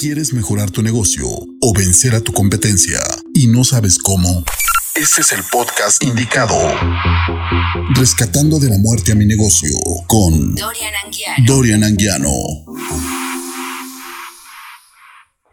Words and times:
¿Quieres 0.00 0.32
mejorar 0.32 0.70
tu 0.70 0.80
negocio 0.80 1.26
o 1.26 1.72
vencer 1.76 2.14
a 2.14 2.20
tu 2.20 2.32
competencia 2.32 3.00
y 3.34 3.48
no 3.48 3.64
sabes 3.64 3.98
cómo? 3.98 4.44
Este 4.94 5.22
es 5.22 5.32
el 5.32 5.40
podcast 5.50 6.04
indicado. 6.04 6.54
Rescatando 7.96 8.60
de 8.60 8.70
la 8.70 8.78
muerte 8.78 9.10
a 9.10 9.16
mi 9.16 9.26
negocio 9.26 9.76
con 10.06 10.54
Dorian 10.54 10.94
Anguiano. 11.04 11.44
Dorian 11.44 11.82
Anguiano. 11.82 12.30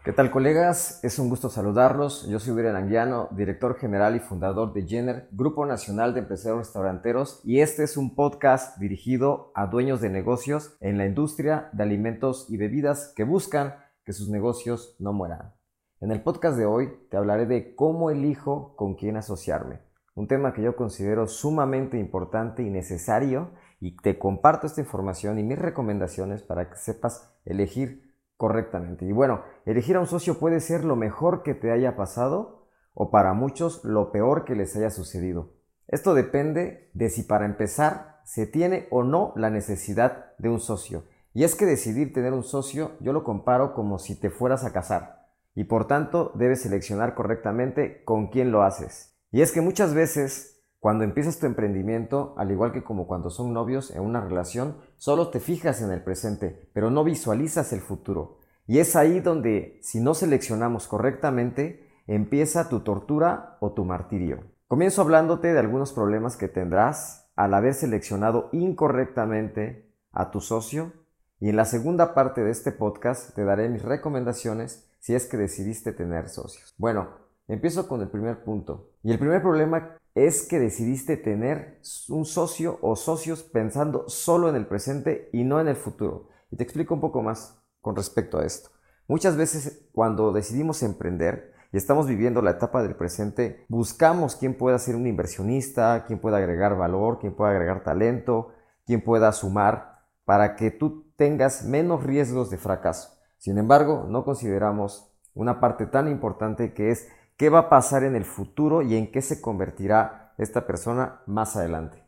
¿Qué 0.04 0.12
tal 0.12 0.30
colegas? 0.30 1.00
Es 1.02 1.18
un 1.18 1.28
gusto 1.28 1.50
saludarlos. 1.50 2.28
Yo 2.28 2.38
soy 2.38 2.54
Dorian 2.54 2.76
Anguiano, 2.76 3.28
director 3.32 3.76
general 3.76 4.14
y 4.14 4.20
fundador 4.20 4.72
de 4.72 4.86
Jenner, 4.86 5.28
Grupo 5.32 5.66
Nacional 5.66 6.14
de 6.14 6.20
Empresarios 6.20 6.66
Restauranteros, 6.66 7.40
y 7.42 7.58
este 7.58 7.82
es 7.82 7.96
un 7.96 8.14
podcast 8.14 8.78
dirigido 8.78 9.50
a 9.56 9.66
dueños 9.66 10.00
de 10.00 10.10
negocios 10.10 10.76
en 10.80 10.98
la 10.98 11.06
industria 11.06 11.68
de 11.72 11.82
alimentos 11.82 12.46
y 12.48 12.58
bebidas 12.58 13.12
que 13.16 13.24
buscan 13.24 13.74
que 14.06 14.12
sus 14.12 14.30
negocios 14.30 14.94
no 15.00 15.12
mueran. 15.12 15.52
En 16.00 16.12
el 16.12 16.22
podcast 16.22 16.56
de 16.56 16.64
hoy 16.64 16.92
te 17.10 17.16
hablaré 17.16 17.44
de 17.44 17.74
cómo 17.74 18.10
elijo 18.10 18.76
con 18.76 18.94
quién 18.94 19.16
asociarme, 19.16 19.80
un 20.14 20.28
tema 20.28 20.54
que 20.54 20.62
yo 20.62 20.76
considero 20.76 21.26
sumamente 21.26 21.98
importante 21.98 22.62
y 22.62 22.70
necesario 22.70 23.50
y 23.80 23.96
te 23.96 24.16
comparto 24.16 24.68
esta 24.68 24.80
información 24.80 25.40
y 25.40 25.42
mis 25.42 25.58
recomendaciones 25.58 26.42
para 26.42 26.70
que 26.70 26.76
sepas 26.76 27.34
elegir 27.44 28.14
correctamente. 28.36 29.04
Y 29.04 29.12
bueno, 29.12 29.42
elegir 29.64 29.96
a 29.96 30.00
un 30.00 30.06
socio 30.06 30.38
puede 30.38 30.60
ser 30.60 30.84
lo 30.84 30.94
mejor 30.94 31.42
que 31.42 31.54
te 31.54 31.72
haya 31.72 31.96
pasado 31.96 32.68
o 32.94 33.10
para 33.10 33.34
muchos 33.34 33.84
lo 33.84 34.12
peor 34.12 34.44
que 34.44 34.54
les 34.54 34.76
haya 34.76 34.90
sucedido. 34.90 35.54
Esto 35.88 36.14
depende 36.14 36.90
de 36.94 37.10
si 37.10 37.24
para 37.24 37.44
empezar 37.44 38.20
se 38.24 38.46
tiene 38.46 38.86
o 38.90 39.02
no 39.02 39.32
la 39.34 39.50
necesidad 39.50 40.36
de 40.38 40.48
un 40.48 40.60
socio 40.60 41.04
y 41.36 41.44
es 41.44 41.54
que 41.54 41.66
decidir 41.66 42.14
tener 42.14 42.32
un 42.32 42.42
socio 42.42 42.92
yo 42.98 43.12
lo 43.12 43.22
comparo 43.22 43.74
como 43.74 43.98
si 43.98 44.18
te 44.18 44.30
fueras 44.30 44.64
a 44.64 44.72
casar 44.72 45.26
y 45.54 45.64
por 45.64 45.86
tanto 45.86 46.32
debes 46.34 46.62
seleccionar 46.62 47.14
correctamente 47.14 48.02
con 48.04 48.28
quién 48.28 48.50
lo 48.50 48.62
haces. 48.62 49.14
Y 49.30 49.42
es 49.42 49.52
que 49.52 49.60
muchas 49.60 49.92
veces 49.92 50.62
cuando 50.80 51.04
empiezas 51.04 51.38
tu 51.38 51.44
emprendimiento, 51.44 52.34
al 52.38 52.50
igual 52.52 52.72
que 52.72 52.82
como 52.82 53.06
cuando 53.06 53.28
son 53.28 53.52
novios 53.52 53.90
en 53.90 54.00
una 54.00 54.22
relación, 54.22 54.78
solo 54.96 55.28
te 55.28 55.40
fijas 55.40 55.82
en 55.82 55.90
el 55.90 56.02
presente, 56.02 56.70
pero 56.72 56.88
no 56.88 57.04
visualizas 57.04 57.70
el 57.74 57.80
futuro. 57.80 58.38
Y 58.66 58.78
es 58.78 58.96
ahí 58.96 59.20
donde, 59.20 59.78
si 59.82 60.00
no 60.00 60.14
seleccionamos 60.14 60.88
correctamente, 60.88 61.86
empieza 62.06 62.70
tu 62.70 62.80
tortura 62.80 63.58
o 63.60 63.72
tu 63.72 63.84
martirio. 63.84 64.40
Comienzo 64.68 65.02
hablándote 65.02 65.52
de 65.52 65.58
algunos 65.58 65.92
problemas 65.92 66.38
que 66.38 66.48
tendrás 66.48 67.30
al 67.36 67.52
haber 67.52 67.74
seleccionado 67.74 68.48
incorrectamente 68.52 69.92
a 70.12 70.30
tu 70.30 70.40
socio 70.40 70.92
y 71.38 71.50
en 71.50 71.56
la 71.56 71.66
segunda 71.66 72.14
parte 72.14 72.42
de 72.42 72.50
este 72.50 72.72
podcast 72.72 73.34
te 73.34 73.44
daré 73.44 73.68
mis 73.68 73.82
recomendaciones 73.82 74.88
si 75.00 75.14
es 75.14 75.26
que 75.26 75.36
decidiste 75.36 75.92
tener 75.92 76.30
socios. 76.30 76.74
Bueno, 76.78 77.10
empiezo 77.46 77.86
con 77.88 78.00
el 78.00 78.08
primer 78.08 78.42
punto. 78.42 78.90
Y 79.02 79.12
el 79.12 79.18
primer 79.18 79.42
problema 79.42 79.98
es 80.14 80.48
que 80.48 80.58
decidiste 80.58 81.18
tener 81.18 81.80
un 82.08 82.24
socio 82.24 82.78
o 82.80 82.96
socios 82.96 83.42
pensando 83.42 84.08
solo 84.08 84.48
en 84.48 84.56
el 84.56 84.66
presente 84.66 85.28
y 85.32 85.44
no 85.44 85.60
en 85.60 85.68
el 85.68 85.76
futuro. 85.76 86.30
Y 86.50 86.56
te 86.56 86.64
explico 86.64 86.94
un 86.94 87.00
poco 87.00 87.22
más 87.22 87.60
con 87.82 87.94
respecto 87.94 88.38
a 88.38 88.46
esto. 88.46 88.70
Muchas 89.06 89.36
veces 89.36 89.86
cuando 89.92 90.32
decidimos 90.32 90.82
emprender 90.82 91.52
y 91.70 91.76
estamos 91.76 92.06
viviendo 92.06 92.40
la 92.40 92.52
etapa 92.52 92.82
del 92.82 92.96
presente, 92.96 93.64
buscamos 93.68 94.36
quién 94.36 94.56
pueda 94.56 94.78
ser 94.78 94.96
un 94.96 95.06
inversionista, 95.06 96.04
quién 96.06 96.18
pueda 96.18 96.38
agregar 96.38 96.78
valor, 96.78 97.18
quién 97.20 97.34
pueda 97.34 97.50
agregar 97.50 97.84
talento, 97.84 98.54
quién 98.86 99.02
pueda 99.02 99.30
sumar 99.32 100.00
para 100.24 100.56
que 100.56 100.70
tú 100.70 101.05
tengas 101.16 101.64
menos 101.64 102.02
riesgos 102.02 102.50
de 102.50 102.58
fracaso. 102.58 103.10
Sin 103.38 103.58
embargo, 103.58 104.06
no 104.08 104.24
consideramos 104.24 105.12
una 105.34 105.60
parte 105.60 105.86
tan 105.86 106.08
importante 106.08 106.72
que 106.72 106.90
es 106.90 107.08
qué 107.36 107.50
va 107.50 107.60
a 107.60 107.68
pasar 107.68 108.04
en 108.04 108.16
el 108.16 108.24
futuro 108.24 108.82
y 108.82 108.96
en 108.96 109.10
qué 109.10 109.22
se 109.22 109.40
convertirá 109.40 110.34
esta 110.38 110.66
persona 110.66 111.20
más 111.26 111.56
adelante. 111.56 112.02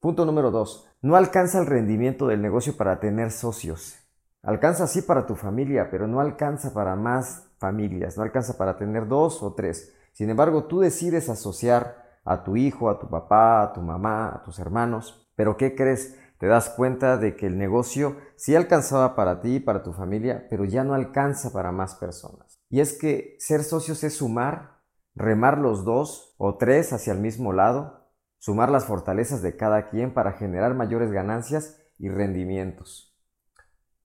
Punto 0.00 0.24
número 0.24 0.50
2. 0.50 0.88
No 1.02 1.16
alcanza 1.16 1.58
el 1.58 1.66
rendimiento 1.66 2.26
del 2.26 2.42
negocio 2.42 2.76
para 2.76 3.00
tener 3.00 3.30
socios. 3.30 3.98
Alcanza 4.42 4.86
sí 4.86 5.02
para 5.02 5.26
tu 5.26 5.34
familia, 5.34 5.88
pero 5.90 6.06
no 6.06 6.20
alcanza 6.20 6.72
para 6.72 6.94
más 6.96 7.48
familias, 7.58 8.16
no 8.16 8.22
alcanza 8.22 8.56
para 8.56 8.76
tener 8.76 9.08
dos 9.08 9.42
o 9.42 9.54
tres. 9.54 9.94
Sin 10.12 10.30
embargo, 10.30 10.64
tú 10.64 10.80
decides 10.80 11.28
asociar 11.28 12.04
a 12.24 12.44
tu 12.44 12.56
hijo, 12.56 12.90
a 12.90 12.98
tu 12.98 13.08
papá, 13.08 13.62
a 13.62 13.72
tu 13.72 13.80
mamá, 13.80 14.28
a 14.28 14.42
tus 14.42 14.58
hermanos. 14.58 15.28
Pero 15.34 15.56
¿qué 15.56 15.74
crees? 15.74 16.16
Te 16.38 16.46
das 16.46 16.70
cuenta 16.70 17.16
de 17.16 17.36
que 17.36 17.46
el 17.46 17.58
negocio 17.58 18.16
sí 18.36 18.54
alcanzaba 18.54 19.16
para 19.16 19.40
ti 19.40 19.56
y 19.56 19.60
para 19.60 19.82
tu 19.82 19.92
familia, 19.92 20.46
pero 20.48 20.64
ya 20.64 20.84
no 20.84 20.94
alcanza 20.94 21.52
para 21.52 21.72
más 21.72 21.96
personas. 21.96 22.60
Y 22.70 22.80
es 22.80 22.96
que 22.96 23.36
ser 23.38 23.64
socios 23.64 24.04
es 24.04 24.16
sumar, 24.16 24.78
remar 25.14 25.58
los 25.58 25.84
dos 25.84 26.34
o 26.38 26.56
tres 26.56 26.92
hacia 26.92 27.12
el 27.12 27.18
mismo 27.18 27.52
lado, 27.52 28.08
sumar 28.38 28.70
las 28.70 28.84
fortalezas 28.84 29.42
de 29.42 29.56
cada 29.56 29.88
quien 29.88 30.14
para 30.14 30.32
generar 30.32 30.74
mayores 30.74 31.10
ganancias 31.10 31.80
y 31.98 32.08
rendimientos. 32.08 33.16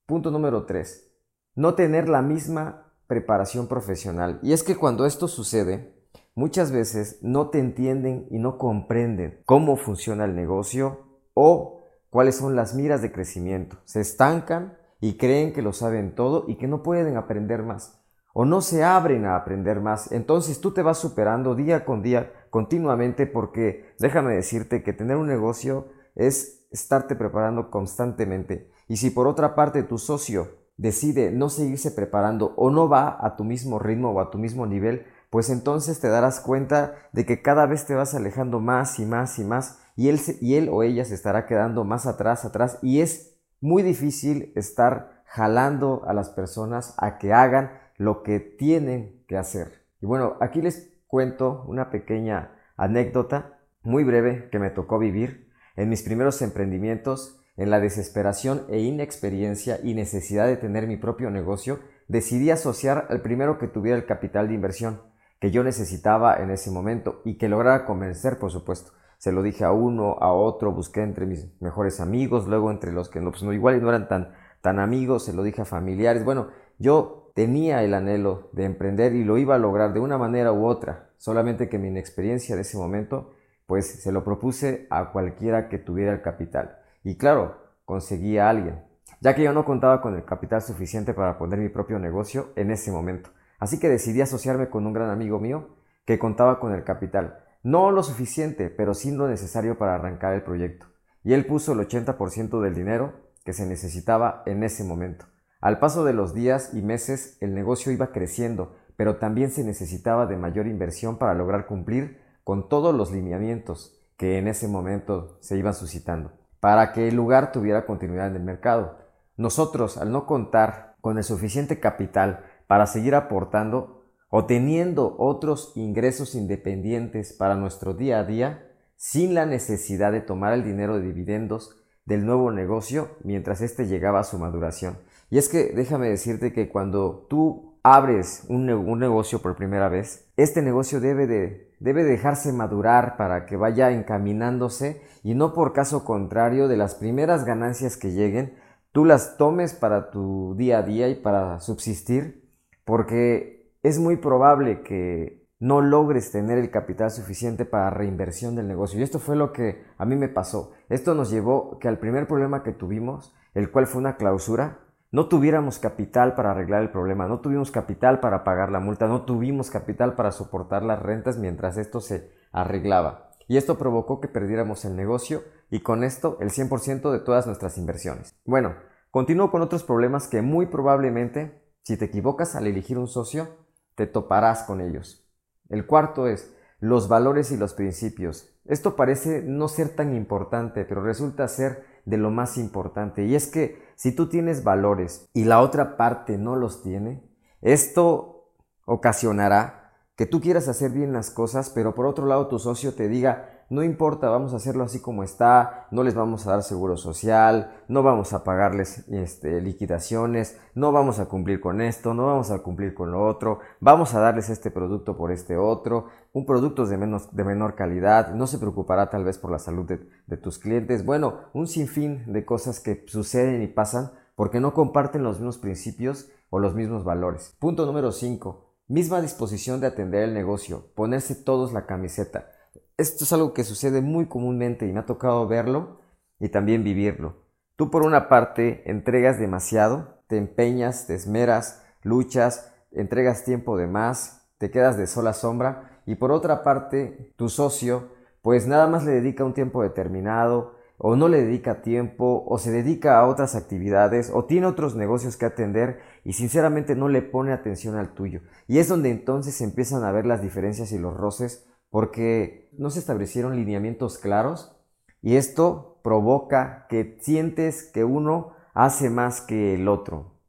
Punto 0.05 0.31
número 0.31 0.66
3. 0.66 1.11
No 1.55 1.75
tener 1.75 2.09
la 2.09 2.22
misma 2.22 2.93
preparación 3.07 3.67
profesional. 3.67 4.39
Y 4.41 4.53
es 4.53 4.63
que 4.63 4.75
cuando 4.75 5.05
esto 5.05 5.27
sucede, 5.27 5.93
muchas 6.35 6.72
veces 6.72 7.19
no 7.22 7.49
te 7.49 7.59
entienden 7.59 8.27
y 8.31 8.39
no 8.39 8.57
comprenden 8.57 9.41
cómo 9.45 9.77
funciona 9.77 10.25
el 10.25 10.35
negocio 10.35 11.22
o 11.35 11.82
cuáles 12.13 12.35
son 12.35 12.56
las 12.56 12.75
miras 12.75 13.01
de 13.01 13.12
crecimiento. 13.12 13.78
Se 13.85 14.00
estancan 14.00 14.78
y 15.01 15.18
creen 15.18 15.51
que 15.51 15.63
lo 15.63 15.74
saben 15.74 16.13
todo 16.13 16.46
y 16.47 16.57
que 16.59 16.68
no 16.68 16.84
pueden 16.84 17.18
aprender 17.18 17.63
más. 17.63 18.00
O 18.34 18.46
no 18.46 18.62
se 18.62 18.84
abren 18.84 19.25
a 19.25 19.35
aprender 19.35 19.81
más. 19.81 20.12
Entonces 20.12 20.62
tú 20.62 20.75
te 20.75 20.84
vas 20.84 21.00
superando 21.00 21.56
día 21.56 21.85
con 21.85 22.03
día 22.03 22.31
continuamente 22.52 23.25
porque 23.25 23.96
déjame 23.97 24.35
decirte 24.35 24.84
que 24.84 24.94
tener 24.94 25.18
un 25.18 25.25
negocio 25.25 25.88
es 26.13 26.68
estarte 26.69 27.16
preparando 27.16 27.72
constantemente. 27.72 28.69
Y 28.88 28.97
si 28.97 29.09
por 29.09 29.28
otra 29.28 29.56
parte 29.56 29.81
tu 29.81 29.97
socio 29.97 30.50
decide 30.78 31.31
no 31.31 31.50
seguirse 31.50 31.90
preparando 31.90 32.53
o 32.57 32.69
no 32.69 32.88
va 32.88 33.18
a 33.25 33.35
tu 33.35 33.44
mismo 33.44 33.79
ritmo 33.79 34.12
o 34.12 34.19
a 34.19 34.29
tu 34.29 34.38
mismo 34.38 34.68
nivel, 34.68 35.07
pues 35.31 35.50
entonces 35.50 36.00
te 36.00 36.09
darás 36.09 36.40
cuenta 36.41 36.94
de 37.12 37.25
que 37.25 37.41
cada 37.41 37.66
vez 37.66 37.88
te 37.88 37.96
vas 37.96 38.13
alejando 38.13 38.59
más 38.59 39.00
y 39.00 39.07
más 39.07 39.40
y 39.40 39.44
más 39.44 39.79
y 39.95 40.09
él, 40.09 40.19
y 40.41 40.67
o 40.67 40.83
ella 40.83 41.05
se 41.05 41.15
estará 41.15 41.45
quedando 41.45 41.83
más 41.83 42.05
atrás, 42.05 42.45
atrás 42.45 42.79
y 42.81 43.01
es 43.01 43.37
muy 43.61 43.83
difícil 43.83 44.51
estar 44.55 45.23
jalando 45.25 46.03
a 46.05 46.13
las 46.13 46.29
personas 46.29 46.95
a 46.97 47.17
que 47.17 47.33
hagan 47.33 47.71
lo 47.97 48.23
que 48.23 48.39
tienen 48.39 49.23
que 49.27 49.37
hacer. 49.37 49.83
Y 50.01 50.05
bueno, 50.05 50.35
aquí 50.41 50.61
les 50.61 50.93
cuento 51.07 51.63
una 51.67 51.89
pequeña 51.89 52.51
anécdota 52.75 53.59
muy 53.83 54.03
breve 54.03 54.49
que 54.51 54.59
me 54.59 54.69
tocó 54.69 54.99
vivir 54.99 55.49
en 55.75 55.89
mis 55.89 56.03
primeros 56.03 56.41
emprendimientos, 56.41 57.39
en 57.55 57.69
la 57.69 57.79
desesperación 57.79 58.65
e 58.69 58.79
inexperiencia 58.79 59.79
y 59.83 59.93
necesidad 59.93 60.47
de 60.47 60.57
tener 60.57 60.87
mi 60.87 60.97
propio 60.97 61.29
negocio, 61.29 61.79
decidí 62.07 62.49
asociar 62.49 63.07
al 63.09 63.21
primero 63.21 63.57
que 63.59 63.67
tuviera 63.67 63.97
el 63.97 64.05
capital 64.05 64.47
de 64.47 64.55
inversión 64.55 65.01
que 65.43 65.51
yo 65.51 65.61
necesitaba 65.65 66.37
en 66.37 66.51
ese 66.51 66.71
momento 66.71 67.21
y 67.25 67.37
que 67.37 67.49
lograra 67.49 67.85
convencer, 67.85 68.39
por 68.39 68.49
supuesto. 68.49 68.93
Se 69.23 69.31
lo 69.31 69.41
dije 69.41 69.63
a 69.63 69.72
uno, 69.72 70.17
a 70.19 70.34
otro, 70.34 70.73
busqué 70.73 71.01
entre 71.01 71.25
mis 71.25 71.50
mejores 71.61 72.01
amigos, 72.01 72.45
luego 72.45 72.72
entre 72.72 72.91
los 72.91 73.07
que 73.07 73.22
no, 73.22 73.31
pues 73.31 73.41
no, 73.41 73.53
igual 73.53 73.81
no 73.81 73.88
eran 73.88 74.09
tan, 74.09 74.34
tan 74.59 74.79
amigos, 74.79 75.23
se 75.23 75.31
lo 75.31 75.44
dije 75.44 75.61
a 75.61 75.66
familiares. 75.66 76.25
Bueno, 76.25 76.50
yo 76.78 77.31
tenía 77.34 77.84
el 77.84 77.94
anhelo 77.94 78.50
de 78.51 78.66
emprender 78.66 79.16
y 79.16 79.23
lo 79.23 79.38
iba 79.38 79.56
a 79.56 79.59
lograr 79.59 79.94
de 79.94 80.01
una 80.01 80.17
manera 80.17 80.51
u 80.51 80.66
otra, 80.66 81.11
solamente 81.16 81.69
que 81.69 81.79
mi 81.79 81.88
inexperiencia 81.88 82.57
de 82.57 82.63
ese 82.63 82.78
momento, 82.78 83.31
pues 83.66 84.03
se 84.03 84.11
lo 84.11 84.25
propuse 84.25 84.88
a 84.89 85.13
cualquiera 85.13 85.69
que 85.69 85.78
tuviera 85.78 86.11
el 86.11 86.22
capital. 86.22 86.79
Y 87.01 87.17
claro, 87.17 87.55
conseguí 87.85 88.38
a 88.40 88.50
alguien, 88.50 88.84
ya 89.22 89.35
que 89.35 89.44
yo 89.44 89.53
no 89.53 89.63
contaba 89.63 90.01
con 90.01 90.16
el 90.16 90.25
capital 90.25 90.61
suficiente 90.61 91.13
para 91.13 91.38
poner 91.38 91.59
mi 91.59 91.69
propio 91.69 91.97
negocio 91.97 92.49
en 92.58 92.72
ese 92.72 92.91
momento. 92.91 93.29
Así 93.58 93.79
que 93.79 93.87
decidí 93.87 94.20
asociarme 94.20 94.70
con 94.70 94.85
un 94.85 94.91
gran 94.91 95.09
amigo 95.09 95.40
mío 95.40 95.78
que 96.05 96.20
contaba 96.20 96.59
con 96.59 96.73
el 96.73 96.84
capital. 96.84 97.42
No 97.63 97.91
lo 97.91 98.03
suficiente, 98.03 98.69
pero 98.69 98.93
sí 98.93 99.11
lo 99.11 99.29
necesario 99.29 99.77
para 99.77 99.95
arrancar 99.95 100.33
el 100.33 100.43
proyecto. 100.43 100.87
Y 101.23 101.31
él 101.33 101.45
puso 101.45 101.71
el 101.71 101.79
80% 101.79 102.61
del 102.61 102.75
dinero 102.75 103.13
que 103.45 103.53
se 103.53 103.65
necesitaba 103.65 104.43
en 104.45 104.63
ese 104.63 104.83
momento. 104.83 105.25
Al 105.61 105.79
paso 105.79 106.03
de 106.03 106.11
los 106.11 106.33
días 106.33 106.73
y 106.73 106.81
meses 106.81 107.37
el 107.39 107.55
negocio 107.55 107.93
iba 107.93 108.11
creciendo, 108.11 108.75
pero 108.97 109.15
también 109.15 109.49
se 109.49 109.63
necesitaba 109.63 110.25
de 110.25 110.35
mayor 110.35 110.67
inversión 110.67 111.17
para 111.17 111.33
lograr 111.33 111.65
cumplir 111.65 112.19
con 112.43 112.67
todos 112.67 112.93
los 112.93 113.11
lineamientos 113.11 113.97
que 114.17 114.37
en 114.37 114.49
ese 114.49 114.67
momento 114.67 115.37
se 115.39 115.57
iban 115.57 115.73
suscitando, 115.73 116.33
para 116.59 116.91
que 116.91 117.07
el 117.07 117.15
lugar 117.15 117.53
tuviera 117.53 117.85
continuidad 117.85 118.27
en 118.27 118.35
el 118.35 118.43
mercado. 118.43 118.97
Nosotros, 119.37 119.97
al 119.97 120.11
no 120.11 120.25
contar 120.25 120.95
con 120.99 121.17
el 121.17 121.23
suficiente 121.23 121.79
capital 121.79 122.43
para 122.67 122.87
seguir 122.87 123.15
aportando 123.15 124.03
o 124.35 124.46
teniendo 124.46 125.16
otros 125.20 125.74
ingresos 125.76 126.34
independientes 126.34 127.34
para 127.34 127.53
nuestro 127.53 127.94
día 127.94 128.18
a 128.18 128.24
día 128.24 128.68
sin 128.96 129.35
la 129.35 129.46
necesidad 129.46 130.12
de 130.12 130.22
tomar 130.22 130.53
el 130.53 130.64
dinero 130.64 130.97
de 130.97 131.06
dividendos 131.06 131.76
del 132.06 132.26
nuevo 132.26 132.52
negocio 132.52 133.09
mientras 133.24 133.62
éste 133.62 133.85
llegaba 133.85 134.22
a 134.22 134.24
su 134.24 134.40
maduración. 134.40 134.97
Y 135.30 135.38
es 135.38 135.50
que 135.50 135.72
déjame 135.76 136.09
decirte 136.09 136.52
que 136.52 136.68
cuando 136.68 137.28
tú 137.30 137.78
abres 137.84 138.44
un, 138.50 138.66
negocio 138.97 139.40
por 139.40 139.56
primera 139.56 139.88
vez, 139.88 140.28
este 140.35 140.64
negocio 140.64 141.00
debe 141.00 141.28
de, 141.28 141.72
debe 141.80 142.03
dejarse 142.03 142.52
madurar 142.53 143.18
para 143.18 143.46
que 143.46 143.56
vaya 143.56 143.91
encaminándose 143.91 145.03
y 145.22 145.35
no 145.35 145.53
por 145.53 145.74
caso 145.74 146.03
contrario 146.03 146.68
de 146.68 146.78
las 146.78 146.96
primeras 146.96 147.46
ganancias 147.46 147.97
que 147.97 148.14
lleguen, 148.14 148.56
tú 148.94 149.06
las 149.06 149.38
tomes 149.38 149.76
para 149.76 150.09
tu 150.09 150.56
día 150.58 150.80
a 150.80 150.82
día 150.82 151.08
y 151.09 151.22
para 151.22 151.59
subsistir, 151.59 152.50
porque 152.84 153.62
es 153.84 154.00
muy 154.00 154.18
probable 154.18 154.82
que 154.82 155.44
no 155.59 155.82
logres 155.82 156.32
tener 156.32 156.58
el 156.58 156.72
capital 156.72 157.12
suficiente 157.12 157.66
para 157.66 157.90
reinversión 157.90 158.56
del 158.56 158.68
negocio. 158.68 159.00
Y 159.00 159.03
esto 159.03 159.20
fue 159.20 159.35
lo 159.35 159.53
que 159.53 159.84
a 159.97 160.06
mí 160.06 160.16
me 160.16 160.28
pasó. 160.28 160.72
Esto 160.90 161.14
nos 161.16 161.30
llevó 161.30 161.78
que 161.80 161.88
al 161.88 162.00
primer 162.00 162.28
problema 162.28 162.64
que 162.64 162.72
tuvimos, 162.72 163.35
el 163.53 163.72
cual 163.72 163.88
fue 163.88 164.02
una 164.02 164.18
clausura, 164.18 164.80
no 165.12 165.28
tuviéramos 165.28 165.80
capital 165.80 166.34
para 166.34 166.52
arreglar 166.52 166.82
el 166.82 166.91
problema, 166.91 167.28
no 167.28 167.40
tuvimos 167.40 167.72
capital 167.72 168.20
para 168.20 168.44
pagar 168.44 168.72
la 168.72 168.80
multa, 168.80 169.08
no 169.08 169.24
tuvimos 169.24 169.70
capital 169.70 170.16
para 170.16 170.32
soportar 170.32 170.84
las 170.84 171.02
rentas 171.02 171.38
mientras 171.38 171.78
esto 171.78 172.02
se 172.02 172.32
arreglaba. 172.52 173.30
Y 173.47 173.58
esto 173.58 173.78
provocó 173.78 174.20
que 174.20 174.28
perdiéramos 174.28 174.85
el 174.85 174.96
negocio 174.96 175.44
y 175.70 175.82
con 175.82 176.03
esto 176.03 176.38
el 176.40 176.50
100% 176.50 177.12
de 177.12 177.20
todas 177.20 177.46
nuestras 177.46 177.78
inversiones. 177.78 178.34
Bueno, 178.46 178.76
continúo 179.12 179.52
con 179.52 179.62
otros 179.62 179.84
problemas 179.84 180.28
que 180.28 180.41
muy 180.41 180.66
probablemente, 180.66 181.62
si 181.84 181.96
te 181.96 182.06
equivocas 182.06 182.56
al 182.56 182.68
elegir 182.68 182.97
un 182.97 183.08
socio, 183.08 183.62
te 183.95 184.07
toparás 184.07 184.63
con 184.63 184.81
ellos. 184.81 185.28
El 185.69 185.85
cuarto 185.85 186.28
es 186.28 186.53
los 186.79 187.07
valores 187.07 187.51
y 187.51 187.57
los 187.57 187.73
principios. 187.73 188.49
Esto 188.66 188.95
parece 188.95 189.41
no 189.41 189.67
ser 189.67 189.90
tan 189.90 190.13
importante, 190.16 190.85
pero 190.85 191.01
resulta 191.01 191.47
ser 191.47 191.85
de 192.05 192.17
lo 192.17 192.29
más 192.29 192.57
importante. 192.57 193.25
Y 193.25 193.35
es 193.35 193.47
que 193.47 193.81
si 193.95 194.13
tú 194.13 194.28
tienes 194.28 194.63
valores 194.63 195.29
y 195.34 195.45
la 195.45 195.61
otra 195.61 195.97
parte 195.97 196.37
no 196.37 196.55
los 196.55 196.84
tiene, 196.84 197.23
esto 197.61 198.51
ocasionará 198.85 199.93
que 200.16 200.25
tú 200.25 200.41
quieras 200.41 200.67
hacer 200.67 200.91
bien 200.91 201.13
las 201.13 201.31
cosas, 201.31 201.69
pero 201.69 201.96
por 201.96 202.05
otro 202.05 202.25
lado 202.25 202.47
tu 202.47 202.59
socio 202.59 202.93
te 202.93 203.07
diga, 203.07 203.53
no 203.73 203.84
importa, 203.84 204.29
vamos 204.29 204.53
a 204.53 204.58
hacerlo 204.58 204.84
así 204.84 204.99
como 204.99 205.23
está, 205.23 205.87
no 205.90 206.03
les 206.03 206.14
vamos 206.14 206.46
a 206.46 206.52
dar 206.52 206.61
seguro 206.61 206.96
social, 206.96 207.73
no 207.87 208.03
vamos 208.03 208.31
a 208.34 208.43
pagarles 208.43 209.08
este, 209.09 209.59
liquidaciones, 209.61 210.59
no 210.75 210.91
vamos 210.91 211.17
a 211.17 211.25
cumplir 211.25 211.59
con 211.59 211.81
esto, 211.81 212.14
no 212.14 212.28
vamos 212.28 212.52
a 212.52 212.59
cumplir 212.59 212.93
con 212.93 213.11
lo 213.11 213.25
otro, 213.25 213.61
vamos 213.79 214.14
a 214.14 214.20
darles 214.20 214.52
este 214.52 214.70
producto 214.70 215.17
por 215.17 215.31
este 215.31 215.58
otro, 215.58 216.09
un 216.34 216.46
producto 216.46 216.85
de, 216.85 216.97
menos, 216.97 217.35
de 217.35 217.43
menor 217.43 217.73
calidad, 217.73 218.35
no 218.35 218.46
se 218.46 218.59
preocupará 218.59 219.09
tal 219.09 219.23
vez 219.23 219.40
por 219.40 219.49
la 219.49 219.58
salud 219.58 219.87
de, 219.87 220.08
de 220.28 220.37
tus 220.37 220.59
clientes, 220.59 221.03
bueno, 221.03 221.40
un 221.53 221.66
sinfín 221.66 222.31
de 222.31 222.46
cosas 222.46 222.79
que 222.79 223.03
suceden 223.08 223.64
y 223.64 223.67
pasan 223.67 224.11
porque 224.35 224.59
no 224.59 224.75
comparten 224.75 225.23
los 225.23 225.37
mismos 225.37 225.58
principios 225.58 226.29
o 226.52 226.59
los 226.59 226.75
mismos 226.75 227.03
valores. 227.03 227.55
Punto 227.58 227.87
número 227.87 228.11
5. 228.11 228.70
Misma 228.87 229.20
disposición 229.20 229.79
de 229.79 229.87
atender 229.87 230.22
el 230.23 230.35
negocio, 230.35 230.91
ponerse 230.93 231.34
todos 231.34 231.73
la 231.73 231.87
camiseta 231.87 232.49
esto 232.97 233.23
es 233.23 233.34
algo 233.34 233.53
que 233.53 233.63
sucede 233.63 234.01
muy 234.01 234.28
comúnmente 234.28 234.87
y 234.87 234.93
me 234.93 234.99
ha 234.99 235.05
tocado 235.05 235.47
verlo 235.47 235.99
y 236.40 236.49
también 236.49 236.84
vivirlo. 236.84 237.43
Tú 237.75 237.90
por 237.90 238.03
una 238.03 238.29
parte 238.29 238.90
entregas 238.90 239.40
demasiado, 239.40 240.19
te 240.28 240.37
empeñas, 240.37 241.07
te 241.07 241.16
esmeras, 241.16 241.84
luchas, 242.03 242.72
entregas 242.91 243.43
tiempo 243.43 243.78
de 243.78 243.87
más, 243.87 244.47
te 244.57 244.69
quedas 244.69 244.97
de 244.97 245.07
sola 245.07 245.34
sombra 245.34 246.01
y 246.05 246.16
por 246.16 246.31
otra 246.31 246.63
parte 246.63 247.34
tu 247.35 247.49
socio 247.49 248.09
pues 248.41 248.67
nada 248.67 248.87
más 248.87 249.05
le 249.05 249.13
dedica 249.13 249.46
un 249.46 249.53
tiempo 249.53 249.81
determinado 249.81 250.75
o 250.97 251.16
no 251.16 251.28
le 251.28 251.43
dedica 251.43 251.81
tiempo 251.81 252.43
o 252.47 252.57
se 252.59 252.72
dedica 252.72 253.17
a 253.17 253.28
otras 253.28 253.55
actividades 253.55 254.29
o 254.34 254.46
tiene 254.46 254.67
otros 254.67 254.96
negocios 254.96 255.37
que 255.37 255.46
atender 255.46 255.99
y 256.24 256.34
sinceramente 256.34 256.96
no 256.96 257.10
le 257.10 257.22
pone 257.22 257.51
atención 257.51 257.96
al 257.96 258.13
tuyo. 258.13 258.41
Y 258.67 258.77
es 258.77 258.88
donde 258.88 259.10
entonces 259.10 259.60
empiezan 259.62 260.03
a 260.03 260.12
ver 260.12 260.25
las 260.25 260.41
diferencias 260.41 260.91
y 260.91 261.00
los 261.00 261.17
roces 261.17 261.67
porque 261.93 262.69
no 262.72 262.89
se 262.89 262.98
establecieron 262.98 263.55
lineamientos 263.55 264.17
claros 264.17 264.75
y 265.22 265.36
esto 265.36 266.00
provoca 266.03 266.88
que 266.89 267.19
sientes 267.22 267.84
que 267.84 268.03
uno 268.03 268.53
hace 268.74 269.12
más 269.12 269.41
que 269.41 269.75
el 269.75 269.88
otro. 269.88 270.39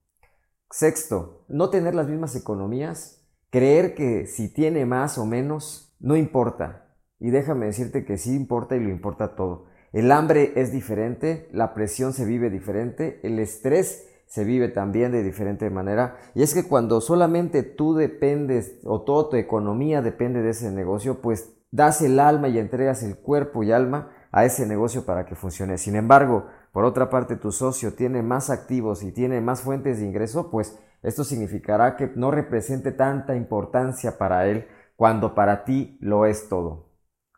Sexto, 0.71 1.45
no 1.49 1.69
tener 1.69 1.95
las 1.95 2.09
mismas 2.09 2.35
economías, 2.35 3.29
creer 3.51 3.95
que 3.95 4.27
si 4.27 4.55
tiene 4.55 4.87
más 4.87 5.19
o 5.19 5.27
menos, 5.27 5.95
no 6.01 6.17
importa. 6.17 6.97
Y 7.21 7.29
déjame 7.29 7.67
decirte 7.67 8.07
que 8.07 8.17
sí 8.17 8.35
importa 8.35 8.77
y 8.77 8.81
lo 8.81 8.89
importa 8.89 9.37
todo. 9.37 9.67
El 9.93 10.13
hambre 10.13 10.55
es 10.57 10.73
diferente, 10.73 11.51
la 11.53 11.75
presión 11.75 12.15
se 12.15 12.25
vive 12.25 12.49
diferente, 12.49 13.21
el 13.23 13.39
estrés 13.39 14.09
se 14.27 14.45
vive 14.45 14.69
también 14.69 15.13
de 15.13 15.23
diferente 15.23 15.71
manera. 15.71 16.17
Y 16.35 16.43
es 16.43 16.55
que 16.55 16.67
cuando 16.67 17.01
solamente 17.01 17.63
tú 17.63 17.95
dependes 17.95 18.79
o 18.85 19.03
toda 19.03 19.31
tu 19.31 19.37
economía 19.37 20.03
depende 20.03 20.43
de 20.43 20.51
ese 20.51 20.71
negocio, 20.71 21.21
pues 21.21 21.55
das 21.71 22.03
el 22.03 22.21
alma 22.21 22.49
y 22.49 22.59
entregas 22.59 23.03
el 23.03 23.17
cuerpo 23.17 23.63
y 23.63 23.73
alma 23.73 24.11
a 24.33 24.45
ese 24.45 24.67
negocio 24.67 25.05
para 25.05 25.27
que 25.27 25.35
funcione. 25.35 25.79
Sin 25.79 25.97
embargo, 25.97 26.47
por 26.73 26.85
otra 26.85 27.11
parte, 27.11 27.37
tu 27.37 27.53
socio 27.53 27.95
tiene 27.95 28.23
más 28.23 28.51
activos 28.51 29.03
y 29.03 29.13
tiene 29.13 29.41
más 29.41 29.63
fuentes 29.63 29.99
de 29.99 30.07
ingreso, 30.07 30.51
pues 30.51 30.79
esto 31.03 31.23
significará 31.23 31.97
que 31.97 32.11
no 32.17 32.31
represente 32.31 32.91
tanta 32.91 33.37
importancia 33.37 34.19
para 34.19 34.47
él 34.47 34.67
cuando 34.97 35.35
para 35.35 35.65
ti 35.65 35.99
lo 36.01 36.27
es 36.27 36.49
todo. 36.49 36.89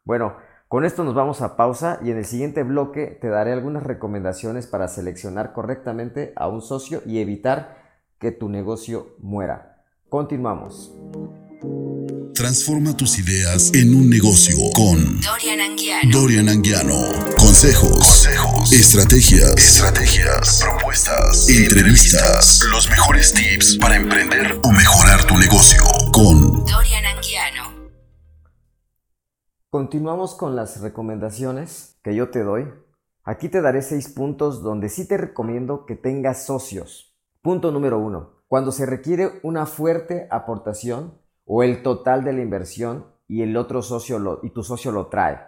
Bueno, 0.04 0.36
con 0.68 0.84
esto 0.84 1.04
nos 1.04 1.14
vamos 1.14 1.42
a 1.42 1.56
pausa 1.56 2.00
y 2.04 2.10
en 2.10 2.18
el 2.18 2.24
siguiente 2.24 2.64
bloque 2.64 3.18
te 3.20 3.28
daré 3.28 3.52
algunas 3.52 3.84
recomendaciones 3.84 4.66
para 4.66 4.88
seleccionar 4.88 5.52
correctamente 5.52 6.32
a 6.34 6.48
un 6.48 6.60
socio 6.60 7.02
y 7.06 7.20
evitar 7.20 7.84
que 8.18 8.32
tu 8.32 8.48
negocio 8.48 9.14
muera. 9.20 9.84
Continuamos. 10.08 10.92
Transforma 12.34 12.96
tus 12.96 13.18
ideas 13.18 13.72
en 13.74 13.94
un 13.94 14.10
negocio 14.10 14.56
con 14.74 15.20
Dorian 15.20 15.60
Anguiano. 15.60 16.10
Dorian 16.10 16.48
Anguiano. 16.48 17.00
Consejos, 17.38 17.98
Consejos 17.98 18.72
estrategias, 18.72 19.54
estrategias, 19.56 20.60
propuestas, 20.60 21.48
entrevistas, 21.48 22.60
los 22.70 22.90
mejores 22.90 23.32
tips 23.32 23.78
para 23.78 23.96
emprender 23.96 24.58
o 24.62 24.72
mejorar 24.72 25.24
tu 25.26 25.38
negocio 25.38 25.82
con 26.12 26.64
Dorian 26.66 27.06
Anguiano. 27.06 27.55
Continuamos 29.68 30.36
con 30.36 30.54
las 30.54 30.80
recomendaciones 30.80 31.98
que 32.04 32.14
yo 32.14 32.30
te 32.30 32.44
doy. 32.44 32.72
Aquí 33.24 33.48
te 33.48 33.60
daré 33.60 33.82
seis 33.82 34.08
puntos 34.08 34.62
donde 34.62 34.88
sí 34.88 35.08
te 35.08 35.16
recomiendo 35.16 35.86
que 35.86 35.96
tengas 35.96 36.46
socios. 36.46 37.18
Punto 37.42 37.72
número 37.72 37.98
uno. 37.98 38.44
Cuando 38.46 38.70
se 38.70 38.86
requiere 38.86 39.40
una 39.42 39.66
fuerte 39.66 40.28
aportación 40.30 41.18
o 41.44 41.64
el 41.64 41.82
total 41.82 42.22
de 42.22 42.32
la 42.32 42.42
inversión 42.42 43.06
y 43.26 43.42
el 43.42 43.56
otro 43.56 43.82
socio 43.82 44.38
y 44.44 44.50
tu 44.50 44.62
socio 44.62 44.92
lo 44.92 45.08
trae. 45.08 45.40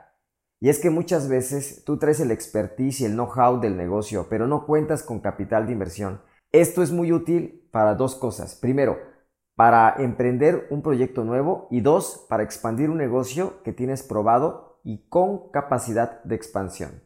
Y 0.59 0.69
es 0.69 0.81
que 0.81 0.91
muchas 0.91 1.29
veces 1.29 1.85
tú 1.85 1.97
traes 1.97 2.19
el 2.19 2.33
expertise 2.33 3.03
y 3.03 3.05
el 3.05 3.13
know-how 3.13 3.61
del 3.61 3.77
negocio, 3.77 4.27
pero 4.29 4.49
no 4.49 4.67
cuentas 4.67 5.05
con 5.05 5.21
capital 5.21 5.67
de 5.67 5.75
inversión. 5.75 6.21
Esto 6.51 6.83
es 6.83 6.91
muy 6.91 7.13
útil 7.13 7.69
para 7.71 7.95
dos 7.95 8.17
cosas. 8.17 8.57
Primero, 8.57 8.99
para 9.59 9.97
emprender 9.99 10.69
un 10.71 10.83
proyecto 10.83 11.25
nuevo 11.25 11.67
y 11.69 11.81
dos, 11.81 12.25
para 12.29 12.45
expandir 12.45 12.91
un 12.91 12.99
negocio 12.99 13.61
que 13.65 13.73
tienes 13.73 14.05
probado 14.05 14.79
y 14.85 15.09
con 15.09 15.51
capacidad 15.51 16.23
de 16.23 16.37
expansión. 16.37 17.03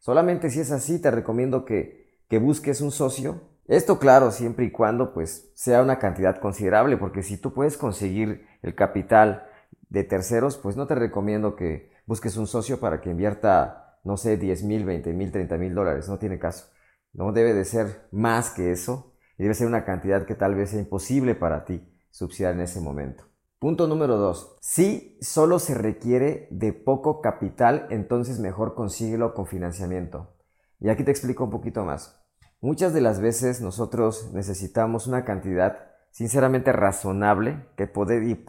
Solamente 0.00 0.50
si 0.50 0.60
es 0.60 0.70
así, 0.70 1.00
te 1.00 1.10
recomiendo 1.10 1.64
que, 1.64 2.20
que 2.28 2.38
busques 2.38 2.82
un 2.82 2.90
socio. 2.90 3.40
Esto 3.68 3.98
claro, 3.98 4.32
siempre 4.32 4.66
y 4.66 4.70
cuando 4.70 5.14
pues 5.14 5.50
sea 5.54 5.80
una 5.80 5.98
cantidad 5.98 6.38
considerable, 6.40 6.98
porque 6.98 7.22
si 7.22 7.38
tú 7.38 7.54
puedes 7.54 7.78
conseguir 7.78 8.46
el 8.60 8.74
capital 8.74 9.46
de 9.88 10.04
terceros, 10.04 10.58
pues 10.58 10.76
no 10.76 10.86
te 10.86 10.96
recomiendo 10.96 11.56
que 11.56 11.90
busques 12.04 12.36
un 12.36 12.46
socio 12.46 12.80
para 12.80 13.00
que 13.00 13.08
invierta, 13.08 13.98
no 14.04 14.18
sé, 14.18 14.36
10 14.36 14.62
mil, 14.64 14.84
20 14.84 15.10
mil, 15.14 15.32
30 15.32 15.56
mil 15.56 15.74
dólares, 15.74 16.06
no 16.10 16.18
tiene 16.18 16.38
caso. 16.38 16.66
No 17.14 17.32
debe 17.32 17.54
de 17.54 17.64
ser 17.64 18.08
más 18.12 18.50
que 18.50 18.72
eso 18.72 19.14
y 19.38 19.44
debe 19.44 19.54
ser 19.54 19.68
una 19.68 19.86
cantidad 19.86 20.26
que 20.26 20.34
tal 20.34 20.54
vez 20.54 20.68
sea 20.68 20.80
imposible 20.80 21.34
para 21.34 21.64
ti 21.64 21.92
subsidiar 22.14 22.54
en 22.54 22.60
ese 22.60 22.80
momento. 22.80 23.24
Punto 23.58 23.88
número 23.88 24.16
2. 24.18 24.58
Si 24.60 25.18
solo 25.20 25.58
se 25.58 25.74
requiere 25.74 26.46
de 26.52 26.72
poco 26.72 27.20
capital, 27.20 27.88
entonces 27.90 28.38
mejor 28.38 28.76
consíguelo 28.76 29.34
con 29.34 29.46
financiamiento. 29.46 30.32
Y 30.78 30.90
aquí 30.90 31.02
te 31.02 31.10
explico 31.10 31.42
un 31.42 31.50
poquito 31.50 31.84
más. 31.84 32.22
Muchas 32.60 32.94
de 32.94 33.00
las 33.00 33.20
veces 33.20 33.60
nosotros 33.60 34.30
necesitamos 34.32 35.08
una 35.08 35.24
cantidad 35.24 35.90
sinceramente 36.12 36.70
razonable 36.70 37.66
que, 37.76 37.90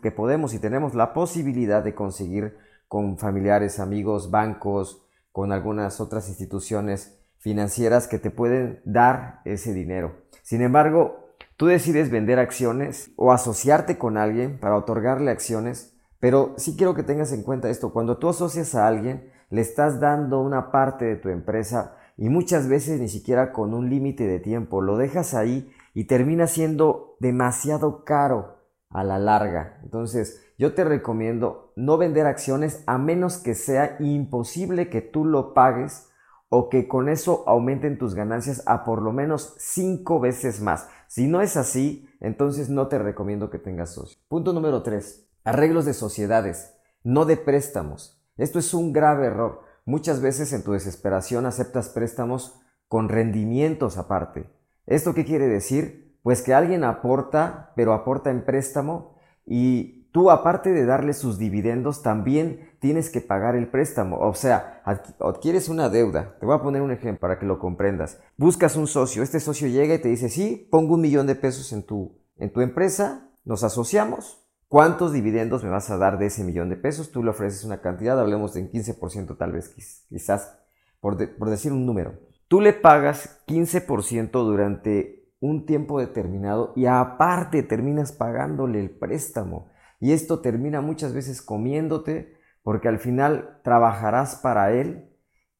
que 0.02 0.12
podemos 0.12 0.54
y 0.54 0.60
tenemos 0.60 0.94
la 0.94 1.14
posibilidad 1.14 1.84
de 1.84 1.96
conseguir 1.96 2.58
con 2.88 3.18
familiares, 3.18 3.80
amigos, 3.80 4.30
bancos, 4.30 5.08
con 5.32 5.52
algunas 5.52 6.00
otras 6.00 6.30
instituciones 6.30 7.20
financieras 7.40 8.08
que 8.08 8.20
te 8.20 8.30
pueden 8.30 8.82
dar 8.86 9.42
ese 9.44 9.74
dinero. 9.74 10.18
Sin 10.44 10.62
embargo, 10.62 11.25
Tú 11.58 11.68
decides 11.68 12.12
vender 12.12 12.38
acciones 12.38 13.12
o 13.16 13.32
asociarte 13.32 13.98
con 13.98 14.18
alguien 14.18 14.60
para 14.60 14.76
otorgarle 14.76 15.32
acciones, 15.32 15.98
pero 16.20 16.54
sí 16.58 16.76
quiero 16.76 16.96
que 16.96 17.04
tengas 17.04 17.32
en 17.32 17.44
cuenta 17.44 17.70
esto, 17.70 17.94
cuando 17.94 18.18
tú 18.18 18.28
asocias 18.28 18.76
a 18.76 18.88
alguien, 18.88 19.32
le 19.50 19.62
estás 19.62 20.02
dando 20.02 20.42
una 20.42 20.70
parte 20.72 21.06
de 21.06 21.16
tu 21.16 21.30
empresa 21.30 21.96
y 22.18 22.28
muchas 22.28 22.68
veces 22.68 23.00
ni 23.00 23.08
siquiera 23.08 23.54
con 23.54 23.74
un 23.74 23.90
límite 23.90 24.28
de 24.28 24.40
tiempo, 24.40 24.82
lo 24.82 24.98
dejas 24.98 25.34
ahí 25.34 25.72
y 25.94 26.06
termina 26.06 26.48
siendo 26.48 27.16
demasiado 27.22 28.04
caro 28.04 28.58
a 28.90 29.06
la 29.06 29.18
larga. 29.18 29.80
Entonces, 29.84 30.42
yo 30.58 30.74
te 30.74 30.84
recomiendo 30.84 31.72
no 31.78 31.98
vender 31.98 32.26
acciones 32.26 32.84
a 32.86 32.98
menos 32.98 33.38
que 33.38 33.56
sea 33.56 33.96
imposible 34.00 34.90
que 34.90 35.02
tú 35.02 35.24
lo 35.24 35.54
pagues 35.54 36.10
o 36.50 36.70
que 36.70 36.88
con 36.88 37.10
eso 37.10 37.44
aumenten 37.48 37.98
tus 37.98 38.16
ganancias 38.16 38.64
a 38.66 38.84
por 38.84 39.02
lo 39.02 39.12
menos 39.12 39.56
cinco 39.58 40.20
veces 40.20 40.62
más. 40.62 40.88
Si 41.08 41.28
no 41.28 41.42
es 41.42 41.58
así, 41.58 42.10
entonces 42.20 42.70
no 42.70 42.88
te 42.88 43.00
recomiendo 43.00 43.50
que 43.50 43.60
tengas 43.60 43.94
socio. 43.94 44.20
Punto 44.28 44.54
número 44.54 44.84
3. 44.84 45.28
Arreglos 45.44 45.86
de 45.86 45.94
sociedades, 45.94 46.76
no 47.04 47.26
de 47.26 47.38
préstamos. 47.38 48.22
Esto 48.38 48.60
es 48.60 48.74
un 48.74 48.94
grave 48.94 49.28
error. 49.28 49.62
Muchas 49.86 50.22
veces 50.22 50.52
en 50.54 50.64
tu 50.64 50.74
desesperación 50.74 51.46
aceptas 51.46 51.90
préstamos 51.90 52.60
con 52.88 53.10
rendimientos 53.10 53.98
aparte. 53.98 54.50
¿Esto 54.86 55.14
qué 55.14 55.26
quiere 55.26 55.48
decir? 55.48 56.18
Pues 56.24 56.42
que 56.42 56.54
alguien 56.54 56.84
aporta, 56.84 57.72
pero 57.76 57.94
aporta 57.94 58.32
en 58.32 58.46
préstamo 58.46 59.16
y 59.46 59.95
tú 60.16 60.32
aparte 60.32 60.72
de 60.72 60.86
darle 60.86 61.12
sus 61.12 61.38
dividendos 61.38 62.02
también 62.02 62.70
tienes 62.80 63.10
que 63.10 63.20
pagar 63.20 63.58
el 63.58 63.68
préstamo. 63.68 64.18
O 64.20 64.34
sea, 64.34 64.82
adquieres 65.20 65.68
una 65.68 65.90
deuda. 65.90 66.38
Te 66.40 66.46
voy 66.46 66.56
a 66.56 66.62
poner 66.62 66.82
un 66.82 66.92
ejemplo 66.92 67.20
para 67.20 67.38
que 67.38 67.46
lo 67.46 67.60
comprendas. 67.60 68.22
Buscas 68.38 68.78
un 68.78 68.88
socio. 68.88 69.24
Este 69.24 69.42
socio 69.42 69.68
llega 69.68 69.94
y 69.94 70.02
te 70.02 70.08
dice, 70.08 70.30
sí, 70.30 70.70
pongo 70.72 70.94
un 70.94 71.02
millón 71.02 71.28
de 71.28 71.36
pesos 71.36 71.74
en 71.74 71.84
tu, 71.84 72.18
en 72.38 72.54
tu 72.54 72.62
empresa, 72.62 73.30
nos 73.44 73.66
asociamos. 73.66 74.42
¿Cuántos 74.70 75.12
dividendos 75.12 75.66
me 75.66 75.70
vas 75.70 75.90
a 75.90 75.98
dar 75.98 76.18
de 76.18 76.28
ese 76.28 76.46
millón 76.46 76.70
de 76.70 76.78
pesos? 76.78 77.12
Tú 77.12 77.22
le 77.22 77.32
ofreces 77.32 77.66
una 77.66 77.82
cantidad, 77.82 78.18
hablemos 78.18 78.54
de 78.54 78.62
un 78.62 78.70
15% 78.72 79.36
tal 79.36 79.52
vez, 79.52 79.68
quizás, 80.08 80.58
por, 81.02 81.18
por 81.38 81.50
decir 81.50 81.74
un 81.74 81.86
número. 81.86 82.14
Tú 82.48 82.62
le 82.62 82.72
pagas 82.72 83.44
15% 83.48 84.32
durante 84.32 85.28
un 85.42 85.66
tiempo 85.66 86.00
determinado 86.00 86.72
y 86.78 86.86
aparte 86.86 87.64
terminas 87.64 88.14
pagándole 88.14 88.80
el 88.80 88.92
préstamo. 88.92 89.75
Y 90.00 90.14
esto 90.14 90.40
termina 90.42 90.82
muchas 90.82 91.14
veces 91.14 91.42
comiéndote 91.42 92.36
porque 92.64 92.88
al 92.88 93.00
final 93.00 93.60
trabajarás 93.64 94.36
para 94.36 94.72
él 94.74 95.10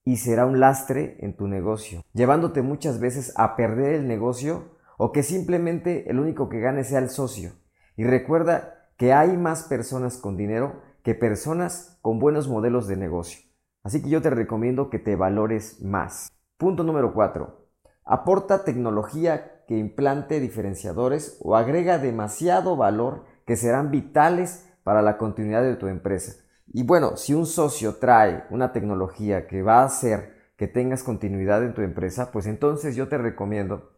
y 0.04 0.18
será 0.18 0.46
un 0.46 0.60
lastre 0.60 1.18
en 1.20 1.36
tu 1.36 1.48
negocio, 1.48 2.04
llevándote 2.14 2.62
muchas 2.62 3.00
veces 3.00 3.34
a 3.38 3.56
perder 3.56 3.94
el 3.94 4.08
negocio 4.08 4.76
o 4.98 5.12
que 5.12 5.24
simplemente 5.24 6.10
el 6.10 6.20
único 6.20 6.48
que 6.48 6.60
gane 6.60 6.84
sea 6.84 7.00
el 7.00 7.10
socio. 7.10 7.54
Y 7.98 8.04
recuerda 8.04 8.90
que 8.98 9.14
hay 9.14 9.36
más 9.38 9.64
personas 9.64 10.18
con 10.18 10.38
dinero 10.38 10.82
que 11.04 11.16
personas 11.16 11.98
con 12.02 12.20
buenos 12.20 12.48
modelos 12.48 12.88
de 12.88 12.98
negocio. 12.98 13.46
Así 13.84 14.02
que 14.02 14.10
yo 14.10 14.22
te 14.22 14.30
recomiendo 14.30 14.90
que 14.90 15.00
te 15.00 15.16
valores 15.16 15.82
más. 15.82 16.32
Punto 16.58 16.84
número 16.84 17.14
4. 17.14 17.68
Aporta 18.04 18.64
tecnología 18.64 19.64
que 19.68 19.78
implante 19.78 20.40
diferenciadores 20.40 21.40
o 21.42 21.56
agrega 21.56 21.98
demasiado 21.98 22.76
valor 22.76 23.26
que 23.46 23.56
serán 23.56 23.92
vitales 23.92 24.70
para 24.84 25.02
la 25.02 25.18
continuidad 25.18 25.64
de 25.64 25.76
tu 25.76 25.88
empresa. 25.88 26.36
Y 26.68 26.84
bueno, 26.84 27.16
si 27.18 27.34
un 27.34 27.46
socio 27.46 27.96
trae 27.96 28.46
una 28.50 28.72
tecnología 28.74 29.48
que 29.48 29.62
va 29.62 29.82
a 29.82 29.86
hacer 29.86 30.36
que 30.58 30.68
tengas 30.68 31.04
continuidad 31.04 31.64
en 31.64 31.74
tu 31.74 31.82
empresa, 31.82 32.32
pues 32.32 32.48
entonces 32.48 32.96
yo 32.96 33.08
te 33.08 33.18
recomiendo 33.18 33.92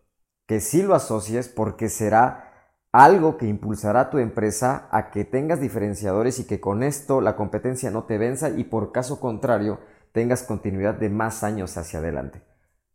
que 0.48 0.60
sí 0.60 0.82
lo 0.82 0.96
asocies 0.96 1.50
porque 1.50 1.89
será 1.89 2.48
algo 2.92 3.38
que 3.38 3.48
impulsará 3.48 4.10
tu 4.10 4.18
empresa 4.18 4.88
a 4.92 5.12
que 5.12 5.24
tengas 5.24 5.62
diferenciadores 5.62 6.39
y 6.39 6.48
que 6.48 6.60
con 6.60 6.84
esto 6.84 7.22
la 7.22 7.36
competencia 7.36 7.92
no 7.92 8.06
te 8.06 8.18
venza 8.18 8.50
y 8.50 8.63
por 8.63 8.92
caso 8.92 9.20
contrario 9.20 9.80
tengas 10.13 10.44
continuidad 10.44 10.96
de 10.96 11.10
más 11.10 11.44
años 11.44 11.77
hacia 11.77 12.00
adelante. 12.00 12.42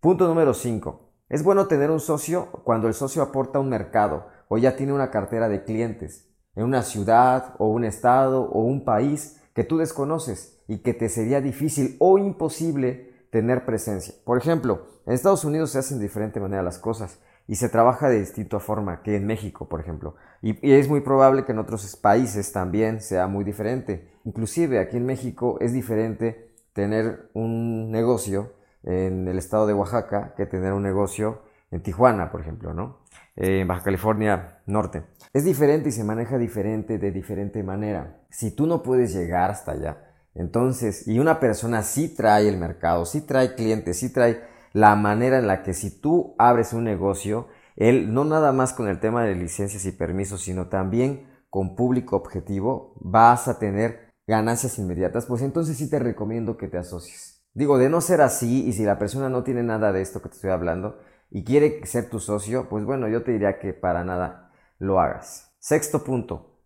Punto 0.01 0.27
número 0.27 0.55
5. 0.55 1.13
Es 1.29 1.45
bueno 1.45 1.67
tener 1.67 1.91
un 1.91 2.01
socio 2.01 2.51
cuando 2.65 2.89
el 2.89 2.95
socio 2.95 3.23
aporta 3.23 3.61
un 3.61 3.69
mercado 3.69 4.27
o 4.49 4.59
ya 4.59 4.77
tiene 4.77 4.93
una 4.93 5.11
cartera 5.11 5.49
de 5.49 5.63
clientes 5.63 6.32
en 6.55 6.65
una 6.65 6.83
ciudad 6.83 7.55
o 7.59 7.69
un 7.69 7.85
estado 7.85 8.43
o 8.43 8.63
un 8.63 8.85
país 8.85 9.41
que 9.55 9.65
tú 9.65 9.79
desconoces 9.79 10.59
y 10.69 10.79
que 10.79 10.95
te 10.95 11.09
sería 11.09 11.41
difícil 11.41 11.97
o 11.99 12.19
imposible 12.19 13.13
tener 13.31 13.65
presencia. 13.65 14.15
Por 14.25 14.39
ejemplo, 14.39 14.87
en 15.07 15.15
Estados 15.15 15.45
Unidos 15.45 15.71
se 15.71 15.79
hacen 15.79 15.99
de 15.99 16.05
diferente 16.05 16.41
manera 16.41 16.63
las 16.63 16.79
cosas 16.79 17.19
y 17.49 17.57
se 17.57 17.69
trabaja 17.69 18.09
de 18.09 18.21
distinta 18.21 18.61
forma 18.61 19.03
que 19.03 19.17
en 19.17 19.27
México, 19.27 19.69
por 19.69 19.81
ejemplo. 19.81 20.15
Y, 20.43 20.67
y, 20.67 20.73
es 20.73 20.89
muy 20.89 21.01
probable 21.01 21.45
que 21.45 21.53
en 21.53 21.59
otros 21.59 21.97
países 21.97 22.53
también 22.53 23.01
sea 23.01 23.27
muy 23.27 23.45
diferente. 23.45 24.11
Inclusive 24.25 24.79
aquí 24.79 24.97
en 24.97 25.07
México 25.07 25.59
es 25.61 25.73
diferente 25.73 26.53
tener 26.73 27.31
un 27.35 27.91
negocio 27.91 28.53
en 28.85 29.29
el 29.29 29.39
estado 29.39 29.67
de 29.67 29.75
Oaxaca 29.75 30.35
que 30.37 30.47
tener 30.47 30.73
un 30.73 30.83
negocio 30.83 31.43
en 31.73 31.83
Tijuana, 31.83 32.31
por 32.31 32.43
ejemplo, 32.43 32.75
¿no? 32.75 33.00
Eh, 33.35 33.61
en 33.61 33.69
Baja 33.69 33.83
California 33.83 34.61
Norte. 34.67 35.05
Es 35.33 35.45
diferente 35.45 35.88
y 35.88 35.93
se 35.93 36.05
maneja 36.05 36.38
diferente 36.38 36.99
de 36.99 37.11
diferente 37.11 37.62
manera. 37.62 38.21
Si 38.31 38.55
tú 38.55 38.67
no 38.67 38.83
puedes 38.83 39.14
llegar 39.14 39.50
hasta 39.50 39.73
allá, 39.73 40.12
entonces, 40.35 41.09
y 41.09 41.19
una 41.19 41.41
persona 41.41 41.83
sí 41.83 42.14
trae 42.14 42.49
el 42.49 42.59
mercado, 42.59 43.07
sí 43.07 43.23
trae 43.23 43.55
clientes, 43.55 43.99
sí 43.99 44.12
trae 44.12 44.43
la 44.73 44.95
manera 44.97 45.38
en 45.38 45.47
la 45.47 45.62
que 45.62 45.73
si 45.73 45.91
tú 46.00 46.35
abres 46.38 46.75
un 46.75 46.85
negocio, 46.85 47.49
él 47.76 48.12
no 48.12 48.25
nada 48.25 48.52
más 48.52 48.75
con 48.75 48.88
el 48.88 49.00
tema 49.00 49.25
de 49.25 49.35
licencias 49.35 49.85
y 49.87 49.93
permisos, 49.93 50.43
sino 50.43 50.69
también 50.69 51.26
con 51.49 51.75
público 51.75 52.17
objetivo, 52.17 52.95
vas 53.00 53.49
a 53.49 53.59
tener 53.59 54.12
ganancias 54.26 54.79
inmediatas, 54.79 55.26
pues 55.26 55.43
entonces 55.43 55.76
sí 55.76 55.91
te 55.91 55.99
recomiendo 55.99 56.57
que 56.57 56.69
te 56.69 56.79
asocies. 56.79 57.43
Digo, 57.55 57.76
de 57.76 57.91
no 57.91 58.00
ser 58.00 58.23
así, 58.23 58.67
y 58.67 58.73
si 58.73 58.85
la 58.85 58.99
persona 58.99 59.29
no 59.29 59.43
tiene 59.43 59.62
nada 59.62 59.93
de 59.93 60.00
esto 60.00 60.23
que 60.23 60.31
te 60.31 60.37
estoy 60.37 60.50
hablando 60.50 60.99
y 61.35 61.45
quiere 61.45 61.85
ser 61.87 62.11
tu 62.11 62.21
socio, 62.21 62.69
pues 62.69 62.85
bueno, 62.85 63.09
yo 63.09 63.23
te 63.23 63.33
diría 63.33 63.59
que 63.59 63.73
para 63.73 64.05
nada 64.05 64.53
lo 64.79 65.01
hagas. 65.01 65.51
Sexto 65.59 66.05
punto. 66.05 66.59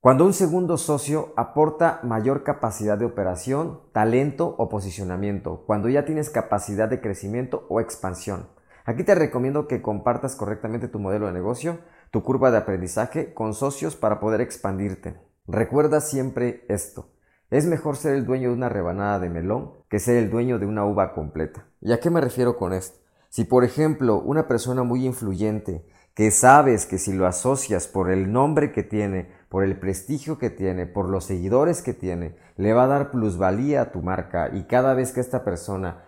Cuando 0.00 0.24
un 0.24 0.32
segundo 0.32 0.78
socio 0.78 1.34
aporta 1.36 2.00
mayor 2.02 2.42
capacidad 2.42 2.96
de 2.96 3.04
operación, 3.04 3.82
talento 3.92 4.54
o 4.56 4.70
posicionamiento, 4.70 5.64
cuando 5.66 5.90
ya 5.90 6.06
tienes 6.06 6.30
capacidad 6.30 6.88
de 6.88 7.02
crecimiento 7.02 7.66
o 7.68 7.78
expansión. 7.80 8.48
Aquí 8.86 9.04
te 9.04 9.14
recomiendo 9.14 9.68
que 9.68 9.82
compartas 9.82 10.34
correctamente 10.34 10.88
tu 10.88 10.98
modelo 10.98 11.26
de 11.26 11.34
negocio, 11.34 11.80
tu 12.10 12.22
curva 12.22 12.50
de 12.50 12.56
aprendizaje 12.56 13.34
con 13.34 13.52
socios 13.52 13.96
para 13.96 14.18
poder 14.18 14.40
expandirte. 14.40 15.20
Recuerda 15.46 16.00
siempre 16.00 16.64
esto. 16.70 17.10
Es 17.50 17.66
mejor 17.66 17.96
ser 17.96 18.14
el 18.14 18.24
dueño 18.24 18.48
de 18.48 18.54
una 18.54 18.70
rebanada 18.70 19.18
de 19.18 19.28
melón 19.28 19.72
que 19.90 19.98
ser 19.98 20.16
el 20.16 20.30
dueño 20.30 20.58
de 20.58 20.64
una 20.64 20.86
uva 20.86 21.12
completa. 21.12 21.66
¿Y 21.82 21.92
a 21.92 22.00
qué 22.00 22.08
me 22.08 22.22
refiero 22.22 22.56
con 22.56 22.72
esto? 22.72 22.99
Si 23.30 23.44
por 23.44 23.64
ejemplo 23.64 24.20
una 24.20 24.46
persona 24.48 24.82
muy 24.82 25.06
influyente 25.06 25.86
que 26.14 26.32
sabes 26.32 26.84
que 26.84 26.98
si 26.98 27.12
lo 27.12 27.26
asocias 27.26 27.86
por 27.86 28.10
el 28.10 28.32
nombre 28.32 28.72
que 28.72 28.82
tiene, 28.82 29.30
por 29.48 29.64
el 29.64 29.78
prestigio 29.78 30.38
que 30.38 30.50
tiene, 30.50 30.84
por 30.84 31.08
los 31.08 31.24
seguidores 31.24 31.80
que 31.80 31.94
tiene, 31.94 32.36
le 32.56 32.72
va 32.72 32.84
a 32.84 32.88
dar 32.88 33.10
plusvalía 33.10 33.82
a 33.82 33.92
tu 33.92 34.02
marca 34.02 34.50
y 34.52 34.64
cada 34.64 34.94
vez 34.94 35.12
que 35.12 35.20
esta 35.20 35.44
persona 35.44 36.04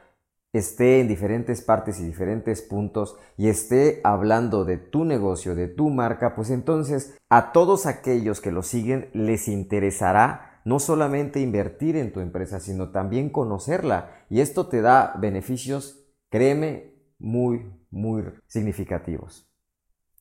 esté 0.53 1.01
en 1.01 1.09
diferentes 1.09 1.63
partes 1.63 1.99
y 2.01 2.05
diferentes 2.05 2.61
puntos 2.61 3.17
y 3.39 3.49
esté 3.49 4.01
hablando 4.05 4.65
de 4.65 4.77
tu 4.77 5.05
negocio, 5.05 5.55
de 5.55 5.69
tu 5.69 5.89
marca, 5.89 6.35
pues 6.35 6.51
entonces 6.51 7.17
a 7.31 7.53
todos 7.53 7.87
aquellos 7.87 8.41
que 8.41 8.53
lo 8.53 8.63
siguen 8.63 9.09
les 9.15 9.49
interesará 9.49 10.61
no 10.65 10.79
solamente 10.79 11.41
invertir 11.41 11.97
en 11.97 12.13
tu 12.13 12.21
empresa, 12.21 12.61
sino 12.61 12.91
también 12.91 13.31
conocerla. 13.31 14.27
Y 14.29 14.41
esto 14.41 14.69
te 14.69 14.81
da 14.81 15.15
beneficios, 15.19 16.05
créeme, 16.29 16.92
muy, 17.23 17.73
muy 17.91 18.25
significativos. 18.47 19.49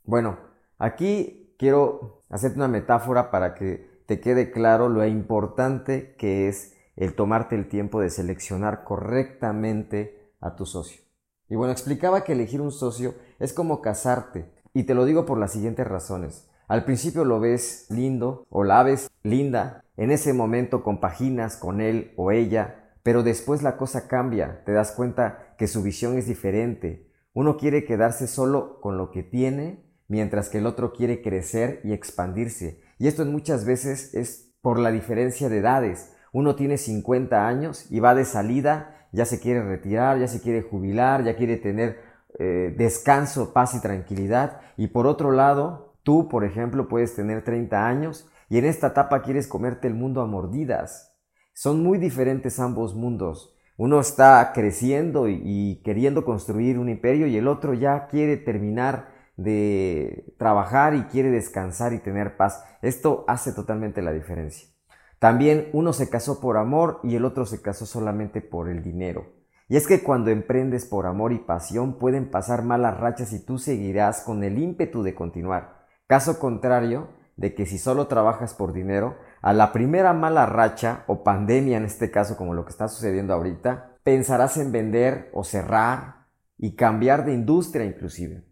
Bueno, 0.05 0.37
aquí 0.77 1.55
quiero 1.57 2.23
hacerte 2.29 2.57
una 2.57 2.67
metáfora 2.67 3.31
para 3.31 3.55
que 3.55 4.03
te 4.05 4.19
quede 4.19 4.51
claro 4.51 4.89
lo 4.89 5.05
importante 5.05 6.15
que 6.17 6.47
es 6.47 6.75
el 6.95 7.15
tomarte 7.15 7.55
el 7.55 7.67
tiempo 7.67 7.99
de 7.99 8.09
seleccionar 8.09 8.83
correctamente 8.83 10.33
a 10.39 10.55
tu 10.55 10.65
socio. 10.65 11.01
Y 11.49 11.55
bueno, 11.55 11.71
explicaba 11.71 12.23
que 12.23 12.33
elegir 12.33 12.61
un 12.61 12.71
socio 12.71 13.13
es 13.39 13.53
como 13.53 13.81
casarte. 13.81 14.51
Y 14.73 14.83
te 14.83 14.93
lo 14.93 15.05
digo 15.05 15.25
por 15.25 15.37
las 15.37 15.51
siguientes 15.51 15.85
razones. 15.85 16.49
Al 16.67 16.85
principio 16.85 17.25
lo 17.25 17.41
ves 17.41 17.87
lindo 17.89 18.45
o 18.49 18.63
la 18.63 18.83
ves 18.83 19.09
linda. 19.23 19.83
En 19.97 20.11
ese 20.11 20.31
momento 20.31 20.83
compaginas 20.83 21.57
con 21.57 21.81
él 21.81 22.13
o 22.15 22.31
ella. 22.31 22.93
Pero 23.03 23.23
después 23.23 23.63
la 23.63 23.75
cosa 23.75 24.07
cambia. 24.07 24.63
Te 24.63 24.71
das 24.71 24.93
cuenta 24.93 25.50
que 25.61 25.67
su 25.67 25.83
visión 25.83 26.17
es 26.17 26.25
diferente. 26.25 27.07
Uno 27.33 27.55
quiere 27.55 27.85
quedarse 27.85 28.25
solo 28.25 28.79
con 28.81 28.97
lo 28.97 29.11
que 29.11 29.21
tiene, 29.21 29.85
mientras 30.07 30.49
que 30.49 30.57
el 30.57 30.65
otro 30.65 30.91
quiere 30.91 31.21
crecer 31.21 31.81
y 31.83 31.93
expandirse. 31.93 32.81
Y 32.97 33.07
esto 33.07 33.23
muchas 33.25 33.63
veces 33.63 34.15
es 34.15 34.55
por 34.63 34.79
la 34.79 34.89
diferencia 34.89 35.49
de 35.49 35.59
edades. 35.59 36.13
Uno 36.33 36.55
tiene 36.55 36.79
50 36.79 37.47
años 37.47 37.85
y 37.91 37.99
va 37.99 38.15
de 38.15 38.25
salida 38.25 39.07
ya 39.11 39.25
se 39.25 39.39
quiere 39.39 39.61
retirar, 39.61 40.17
ya 40.17 40.27
se 40.27 40.41
quiere 40.41 40.63
jubilar, 40.63 41.23
ya 41.23 41.35
quiere 41.35 41.57
tener 41.57 41.99
eh, 42.39 42.73
descanso, 42.75 43.53
paz 43.53 43.75
y 43.75 43.81
tranquilidad. 43.81 44.61
Y 44.77 44.87
por 44.87 45.05
otro 45.05 45.29
lado, 45.31 45.93
tú, 46.01 46.27
por 46.27 46.43
ejemplo, 46.43 46.87
puedes 46.87 47.13
tener 47.13 47.43
30 47.43 47.87
años 47.87 48.27
y 48.49 48.57
en 48.57 48.65
esta 48.65 48.87
etapa 48.87 49.21
quieres 49.21 49.45
comerte 49.45 49.87
el 49.87 49.93
mundo 49.93 50.21
a 50.21 50.25
mordidas. 50.25 51.15
Son 51.53 51.83
muy 51.83 51.99
diferentes 51.99 52.59
ambos 52.59 52.95
mundos. 52.95 53.55
Uno 53.83 53.99
está 53.99 54.51
creciendo 54.53 55.27
y, 55.27 55.81
queriendo 55.83 56.23
construir 56.23 56.77
un 56.77 56.87
imperio 56.87 57.25
y 57.25 57.35
el 57.35 57.47
otro 57.47 57.73
ya 57.73 58.05
quiere 58.05 58.37
terminar 58.37 59.07
de 59.37 60.35
trabajar 60.37 60.93
y 60.93 61.05
quiere 61.05 61.31
descansar 61.31 61.91
y 61.91 61.97
tener 61.97 62.37
paz. 62.37 62.63
Esto 62.83 63.25
hace 63.27 63.53
totalmente 63.53 64.03
la 64.03 64.11
diferencia. 64.11 64.69
También 65.17 65.67
uno 65.73 65.93
se 65.93 66.11
casó 66.11 66.39
por 66.39 66.57
amor 66.57 66.99
y 67.01 67.15
el 67.15 67.25
otro 67.25 67.47
se 67.47 67.63
casó 67.63 67.87
solamente 67.87 68.39
por 68.39 68.69
el 68.69 68.83
dinero. 68.83 69.33
Y 69.67 69.77
es 69.77 69.87
que 69.87 70.03
cuando 70.03 70.29
emprendes 70.29 70.85
por 70.85 71.07
amor 71.07 71.33
y 71.33 71.39
pasión 71.39 71.97
pueden 71.97 72.29
pasar 72.29 72.63
malas 72.63 72.99
rachas 72.99 73.33
y 73.33 73.43
tú 73.43 73.57
seguirás 73.57 74.21
con 74.21 74.43
el 74.43 74.59
ímpetu 74.59 75.01
de 75.01 75.15
continuar. 75.15 75.87
Caso 76.05 76.37
contrario 76.37 77.07
de 77.35 77.55
que 77.55 77.65
si 77.65 77.79
solo 77.79 78.05
trabajas 78.05 78.53
por 78.53 78.73
dinero, 78.73 79.15
a 79.41 79.53
la 79.53 79.73
primera 79.73 80.13
mala 80.13 80.45
racha 80.45 81.03
o 81.07 81.23
pandemia 81.23 81.77
en 81.77 81.85
este 81.85 82.11
caso 82.11 82.37
como 82.37 82.53
lo 82.53 82.63
que 82.63 82.71
está 82.71 82.87
sucediendo 82.87 83.33
ahorita, 83.33 83.97
pensarás 84.03 84.57
en 84.57 84.71
vender 84.71 85.29
o 85.33 85.43
cerrar 85.43 86.27
y 86.57 86.75
cambiar 86.75 87.25
de 87.25 87.33
industria 87.33 87.85
inclusive. 87.85 88.45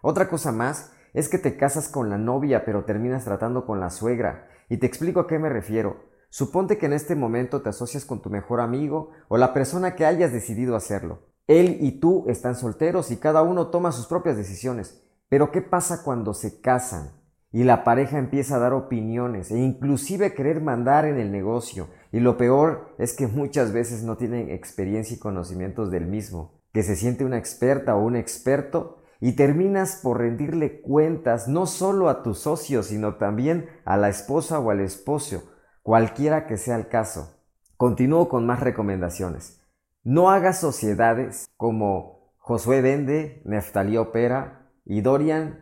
Otra 0.00 0.28
cosa 0.28 0.50
más 0.50 0.92
es 1.12 1.28
que 1.28 1.38
te 1.38 1.56
casas 1.56 1.88
con 1.88 2.08
la 2.08 2.18
novia 2.18 2.64
pero 2.64 2.84
terminas 2.84 3.24
tratando 3.24 3.66
con 3.66 3.78
la 3.78 3.90
suegra. 3.90 4.48
Y 4.68 4.78
te 4.78 4.86
explico 4.86 5.20
a 5.20 5.26
qué 5.26 5.38
me 5.38 5.50
refiero. 5.50 6.08
Suponte 6.30 6.78
que 6.78 6.86
en 6.86 6.94
este 6.94 7.14
momento 7.14 7.60
te 7.60 7.68
asocias 7.68 8.06
con 8.06 8.22
tu 8.22 8.30
mejor 8.30 8.60
amigo 8.60 9.10
o 9.28 9.36
la 9.36 9.52
persona 9.52 9.94
que 9.94 10.06
hayas 10.06 10.32
decidido 10.32 10.76
hacerlo. 10.76 11.28
Él 11.46 11.76
y 11.80 12.00
tú 12.00 12.24
están 12.28 12.56
solteros 12.56 13.10
y 13.10 13.18
cada 13.18 13.42
uno 13.42 13.66
toma 13.66 13.92
sus 13.92 14.06
propias 14.06 14.38
decisiones. 14.38 15.04
Pero 15.28 15.50
¿qué 15.50 15.60
pasa 15.60 16.02
cuando 16.02 16.32
se 16.32 16.62
casan 16.62 17.21
y 17.52 17.64
la 17.64 17.84
pareja 17.84 18.18
empieza 18.18 18.56
a 18.56 18.58
dar 18.58 18.72
opiniones 18.72 19.50
e 19.50 19.58
inclusive 19.58 20.34
querer 20.34 20.60
mandar 20.60 21.04
en 21.04 21.18
el 21.18 21.30
negocio? 21.30 21.88
Y 22.10 22.20
lo 22.20 22.36
peor 22.36 22.94
es 22.98 23.14
que 23.14 23.26
muchas 23.26 23.72
veces 23.72 24.02
no 24.02 24.16
tienen 24.16 24.50
experiencia 24.50 25.16
y 25.16 25.20
conocimientos 25.20 25.90
del 25.90 26.06
mismo, 26.06 26.60
que 26.72 26.82
se 26.82 26.96
siente 26.96 27.24
una 27.24 27.38
experta 27.38 27.94
o 27.94 28.04
un 28.04 28.16
experto 28.16 29.02
y 29.20 29.32
terminas 29.32 30.00
por 30.02 30.18
rendirle 30.18 30.80
cuentas 30.80 31.46
no 31.46 31.66
solo 31.66 32.08
a 32.08 32.22
tu 32.22 32.34
socio, 32.34 32.82
sino 32.82 33.14
también 33.14 33.68
a 33.84 33.96
la 33.96 34.08
esposa 34.08 34.58
o 34.58 34.70
al 34.70 34.80
esposo, 34.80 35.44
cualquiera 35.82 36.46
que 36.46 36.56
sea 36.56 36.76
el 36.76 36.88
caso. 36.88 37.38
Continúo 37.76 38.28
con 38.28 38.46
más 38.46 38.60
recomendaciones. 38.60 39.62
No 40.02 40.30
hagas 40.30 40.60
sociedades 40.60 41.48
como 41.56 42.32
Josué 42.38 42.80
vende, 42.80 43.40
Neftalí 43.44 43.96
opera 43.96 44.72
y 44.84 45.00
Dorian 45.00 45.61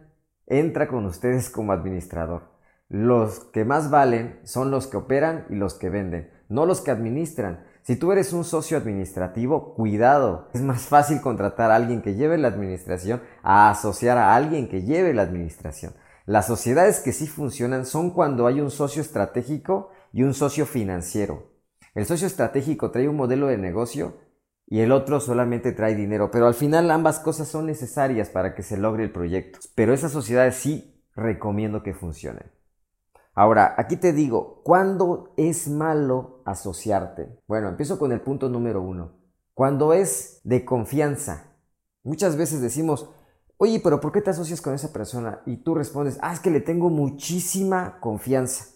entra 0.50 0.88
con 0.88 1.07
ustedes 1.07 1.49
como 1.49 1.73
administrador. 1.73 2.50
Los 2.88 3.38
que 3.38 3.64
más 3.64 3.88
valen 3.88 4.40
son 4.42 4.71
los 4.71 4.88
que 4.88 4.97
operan 4.97 5.47
y 5.49 5.54
los 5.54 5.75
que 5.75 5.88
venden, 5.88 6.28
no 6.49 6.66
los 6.66 6.80
que 6.80 6.90
administran. 6.90 7.64
Si 7.83 7.97
tú 7.97 8.12
eres 8.12 8.33
un 8.33 8.45
socio 8.45 8.76
administrativo, 8.76 9.75
cuidado. 9.75 10.49
Es 10.52 10.61
más 10.61 10.83
fácil 10.83 11.21
contratar 11.21 11.71
a 11.71 11.76
alguien 11.76 12.02
que 12.02 12.14
lleve 12.14 12.37
la 12.37 12.49
administración 12.49 13.23
a 13.42 13.71
asociar 13.71 14.19
a 14.19 14.35
alguien 14.35 14.69
que 14.69 14.83
lleve 14.83 15.14
la 15.14 15.23
administración. 15.23 15.95
Las 16.26 16.47
sociedades 16.47 17.00
que 17.00 17.12
sí 17.12 17.26
funcionan 17.26 17.87
son 17.87 18.11
cuando 18.11 18.47
hay 18.47 18.61
un 18.61 18.71
socio 18.71 19.00
estratégico 19.00 19.90
y 20.12 20.25
un 20.25 20.35
socio 20.35 20.66
financiero. 20.66 21.50
El 21.95 22.07
socio 22.07 22.26
estratégico 22.26 22.90
trae 22.90 23.09
un 23.09 23.16
modelo 23.16 23.47
de 23.47 23.57
negocio 23.57 24.14
y 24.71 24.81
el 24.81 24.93
otro 24.93 25.19
solamente 25.19 25.73
trae 25.73 25.97
dinero, 25.97 26.31
pero 26.31 26.47
al 26.47 26.55
final 26.55 26.91
ambas 26.93 27.19
cosas 27.19 27.49
son 27.49 27.67
necesarias 27.67 28.31
para 28.31 28.55
que 28.55 28.62
se 28.62 28.79
logre 28.79 29.03
el 29.03 29.11
proyecto. 29.11 29.59
Pero 29.75 29.93
esas 29.93 30.12
sociedades 30.12 30.55
sí 30.55 31.05
recomiendo 31.17 31.83
que 31.83 31.93
funcionen. 31.93 32.53
Ahora, 33.35 33.75
aquí 33.77 33.97
te 33.97 34.12
digo, 34.12 34.62
¿cuándo 34.62 35.35
es 35.37 35.69
malo 35.69 36.43
asociarte? 36.45 37.37
Bueno, 37.49 37.69
empiezo 37.69 37.99
con 37.99 38.12
el 38.12 38.21
punto 38.21 38.49
número 38.49 38.81
uno. 38.81 39.19
Cuando 39.55 39.93
es 39.93 40.41
de 40.45 40.65
confianza. 40.65 41.57
Muchas 42.05 42.37
veces 42.37 42.61
decimos, 42.61 43.11
oye, 43.57 43.81
pero 43.83 44.00
¿por 44.00 44.12
qué 44.12 44.23
te 44.23 44.31
asocias 44.31 44.61
con 44.61 44.75
esa 44.75 44.93
persona? 44.93 45.43
Y 45.47 45.65
tú 45.65 45.75
respondes, 45.75 46.17
ah, 46.23 46.33
es 46.33 46.39
que 46.39 46.50
le 46.50 46.61
tengo 46.61 46.91
muchísima 46.91 47.99
confianza. 47.99 48.67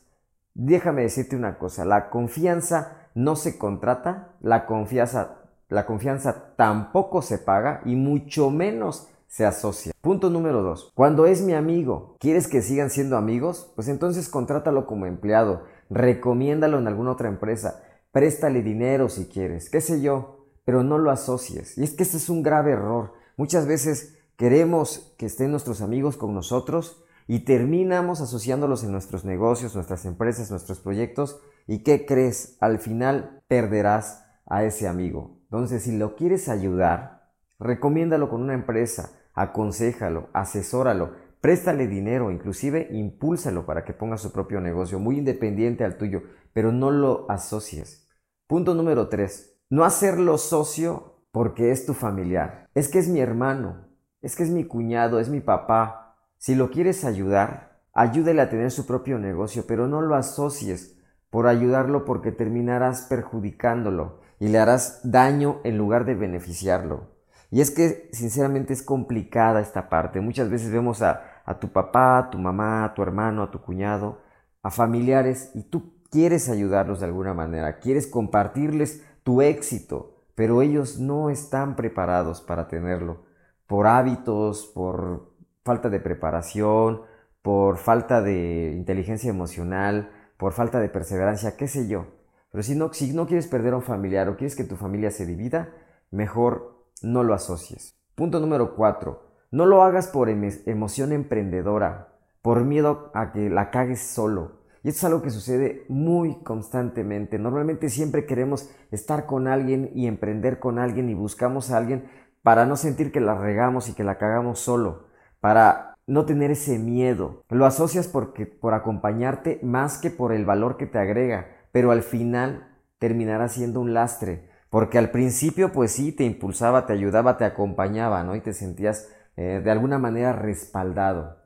Déjame 0.55 1.03
decirte 1.03 1.37
una 1.37 1.57
cosa, 1.57 1.85
la 1.85 2.11
confianza 2.11 3.09
no 3.15 3.37
se 3.37 3.59
contrata, 3.59 4.37
la 4.41 4.67
confianza, 4.67 5.44
la 5.75 5.87
confianza 5.87 6.55
tampoco 6.57 7.21
se 7.21 7.39
paga 7.39 7.83
y 7.85 7.97
mucho 7.97 8.51
menos 8.51 9.09
se 9.27 9.45
asocia. 9.45 9.93
Punto 10.01 10.31
número 10.31 10.63
dos. 10.63 10.93
Cuando 10.95 11.27
es 11.27 11.43
mi 11.43 11.55
amigo, 11.55 12.17
¿quieres 12.21 12.47
que 12.47 12.63
sigan 12.63 12.91
siendo 12.91 13.17
amigos? 13.17 13.73
Pues 13.75 13.89
entonces 13.89 14.29
contrátalo 14.29 14.87
como 14.87 15.07
empleado, 15.07 15.65
recomiéndalo 15.91 16.79
en 16.79 16.87
alguna 16.87 17.13
otra 17.13 17.29
empresa, 17.29 17.83
préstale 18.13 18.63
dinero 18.63 19.09
si 19.09 19.27
quieres, 19.27 19.69
qué 19.71 19.81
sé 19.81 20.01
yo, 20.01 20.47
pero 20.65 20.85
no 20.85 20.99
lo 20.99 21.11
asocies. 21.11 21.77
Y 21.77 21.83
es 21.83 21.95
que 21.95 22.05
este 22.05 22.19
es 22.19 22.29
un 22.29 22.43
grave 22.43 22.73
error. 22.73 23.13
Muchas 23.37 23.67
veces 23.67 24.17
queremos 24.37 25.15
que 25.19 25.27
estén 25.27 25.51
nuestros 25.51 25.81
amigos 25.81 26.17
con 26.17 26.33
nosotros 26.33 27.03
y 27.27 27.41
terminamos 27.41 28.21
asociándolos 28.21 28.85
en 28.85 28.93
nuestros 28.93 29.25
negocios, 29.25 29.75
nuestras 29.75 30.05
empresas, 30.05 30.51
nuestros 30.51 30.79
proyectos. 30.79 31.41
¿Y 31.67 31.83
qué 31.83 32.07
crees? 32.07 32.57
Al 32.61 32.79
final 32.79 33.43
perderás 33.49 34.25
a 34.47 34.65
ese 34.65 34.87
amigo. 34.87 35.39
Entonces, 35.55 35.85
si 35.85 35.97
lo 35.97 36.17
quieres 36.17 36.49
ayudar, 36.49 37.31
recomiéndalo 37.61 38.29
con 38.29 38.43
una 38.43 38.55
empresa, 38.55 39.13
aconsejalo, 39.35 40.29
asesóralo, 40.33 41.13
préstale 41.41 41.87
dinero, 41.87 42.33
inclusive 42.33 42.89
impúlsalo 42.91 43.65
para 43.65 43.85
que 43.85 43.93
ponga 43.93 44.19
su 44.19 44.33
propio 44.33 44.61
negocio, 44.61 44.99
muy 44.99 45.17
independiente 45.17 45.85
al 45.85 45.97
tuyo, 45.97 46.25
pero 46.53 46.73
no 46.73 46.91
lo 46.91 47.31
asocies. 47.31 48.09
Punto 48.49 48.75
número 48.75 49.09
3. 49.09 49.61
No 49.71 49.85
hacerlo 49.85 50.39
socio 50.39 51.21
porque 51.31 51.71
es 51.71 51.87
tu 51.87 51.95
familiar. 51.95 52.69
Es 52.75 52.89
que 52.89 52.99
es 52.99 53.07
mi 53.07 53.21
hermano, 53.21 53.87
es 54.23 54.35
que 54.35 54.43
es 54.43 54.51
mi 54.51 54.65
cuñado, 54.65 55.21
es 55.21 55.29
mi 55.29 55.41
papá. 55.41 56.17
Si 56.37 56.57
lo 56.57 56.73
quieres 56.73 57.05
ayudar, 57.05 57.81
ayúdale 57.93 58.43
a 58.43 58.51
tener 58.51 58.73
su 58.73 58.87
propio 58.89 59.21
negocio, 59.21 59.67
pero 59.69 59.87
no 59.87 60.01
lo 60.01 60.17
asocies 60.17 60.99
por 61.31 61.47
ayudarlo 61.47 62.05
porque 62.05 62.33
terminarás 62.33 63.03
perjudicándolo 63.03 64.24
y 64.39 64.49
le 64.49 64.59
harás 64.59 65.01
daño 65.05 65.61
en 65.65 65.79
lugar 65.79 66.05
de 66.05 66.15
beneficiarlo. 66.15 67.15
Y 67.51 67.61
es 67.61 67.71
que 67.71 68.09
sinceramente 68.13 68.73
es 68.73 68.83
complicada 68.83 69.61
esta 69.61 69.89
parte. 69.89 70.21
Muchas 70.21 70.51
veces 70.51 70.73
vemos 70.73 71.03
a, 71.03 71.23
tu 71.61 71.69
papá, 71.71 72.19
a 72.19 72.31
tu 72.31 72.39
mamá, 72.39 72.85
a 72.85 72.95
tu 72.95 73.03
hermano, 73.03 73.43
a 73.43 73.51
tu 73.51 73.61
cuñado, 73.61 74.19
a 74.63 74.71
familiares 74.71 75.51
y 75.55 75.63
tú 75.63 75.95
quieres 76.11 76.49
ayudarlos 76.49 77.01
de 77.01 77.07
alguna 77.07 77.35
manera, 77.35 77.79
quieres 77.79 78.07
compartirles 78.07 79.05
tu 79.23 79.43
éxito, 79.43 80.17
pero 80.35 80.63
ellos 80.63 80.99
no 80.99 81.31
están 81.31 81.77
preparados 81.77 82.41
para 82.41 82.67
tenerlo 82.67 83.25
por 83.67 83.87
hábitos, 83.87 84.67
por 84.75 85.33
falta 85.65 85.89
de 85.89 86.01
preparación, 86.01 87.03
por 87.43 87.79
falta 87.79 88.21
de 88.21 88.73
inteligencia 88.75 89.31
emocional, 89.31 90.11
por 90.37 90.53
falta 90.53 90.81
de 90.81 90.89
perseverancia, 90.89 91.57
qué 91.57 91.69
sé 91.69 91.89
yo. 91.89 92.07
Pero 92.55 92.63
si 92.63 92.77
no, 92.77 93.27
quieres 93.27 93.49
perder 93.49 93.73
a 93.73 93.79
un 93.79 93.83
familiar 93.83 94.29
o 94.29 94.37
quieres 94.37 94.55
que 94.55 94.63
tu 94.63 94.77
familia 94.77 95.11
se 95.11 95.27
divida, 95.27 95.71
mejor 96.13 96.85
no 97.03 97.25
lo 97.25 97.35
asocies. 97.35 97.97
Punto 98.15 98.39
número 98.39 98.77
4. 98.77 99.25
No 99.51 99.67
lo 99.67 99.83
hagas 99.83 100.07
por 100.07 100.29
emoción 100.29 101.11
emprendedora, 101.11 102.11
por 102.43 102.65
miedo 102.65 103.11
a 103.13 103.33
que 103.33 103.51
la 103.51 103.73
cagues 103.73 104.03
solo. 104.03 104.61
Y 104.85 104.91
esto 104.91 104.99
es 104.99 105.05
algo 105.05 105.23
que 105.23 105.31
sucede 105.31 105.85
muy 105.89 106.45
constantemente. 106.45 107.41
Normalmente 107.41 107.89
siempre 107.89 108.25
queremos 108.25 108.71
estar 108.93 109.27
con 109.27 109.49
alguien 109.49 109.91
y 109.93 110.07
emprender 110.07 110.61
con 110.61 110.79
alguien 110.79 111.11
y 111.11 111.15
buscamos 111.15 111.73
a 111.73 111.77
alguien 111.77 112.09
para 112.45 112.67
no 112.67 112.77
sentir 112.77 113.11
que 113.11 113.21
la 113.21 113.35
regamos 113.35 113.89
y 113.89 113.95
que 113.95 114.05
la 114.05 114.17
cagamos 114.17 114.61
solo, 114.61 115.09
para 115.41 115.97
no 116.07 116.25
tener 116.25 116.53
ese 116.53 116.79
miedo. 116.79 117.43
Lo 117.51 117.67
asocias 117.67 118.07
porque, 118.07 118.47
por 118.47 118.75
acompañarte 118.75 119.59
más 119.65 119.99
que 119.99 120.11
por 120.11 120.33
el 120.33 120.45
valor 120.45 120.77
que 120.77 120.87
te 120.87 121.01
agrega, 121.01 121.49
pero 121.75 121.91
al 121.91 122.05
final 122.05 122.69
terminará 123.01 123.49
siendo 123.49 123.81
un 123.81 123.95
lastre 123.95 124.49
porque 124.71 124.97
al 124.97 125.11
principio, 125.11 125.73
pues 125.73 125.91
sí, 125.91 126.13
te 126.13 126.23
impulsaba, 126.23 126.87
te 126.87 126.93
ayudaba, 126.93 127.37
te 127.37 127.45
acompañaba, 127.45 128.23
¿no? 128.23 128.37
Y 128.37 128.41
te 128.41 128.53
sentías 128.53 129.09
eh, 129.37 129.61
de 129.63 129.71
alguna 129.73 129.99
manera 129.99 130.33
respaldado. 130.33 131.39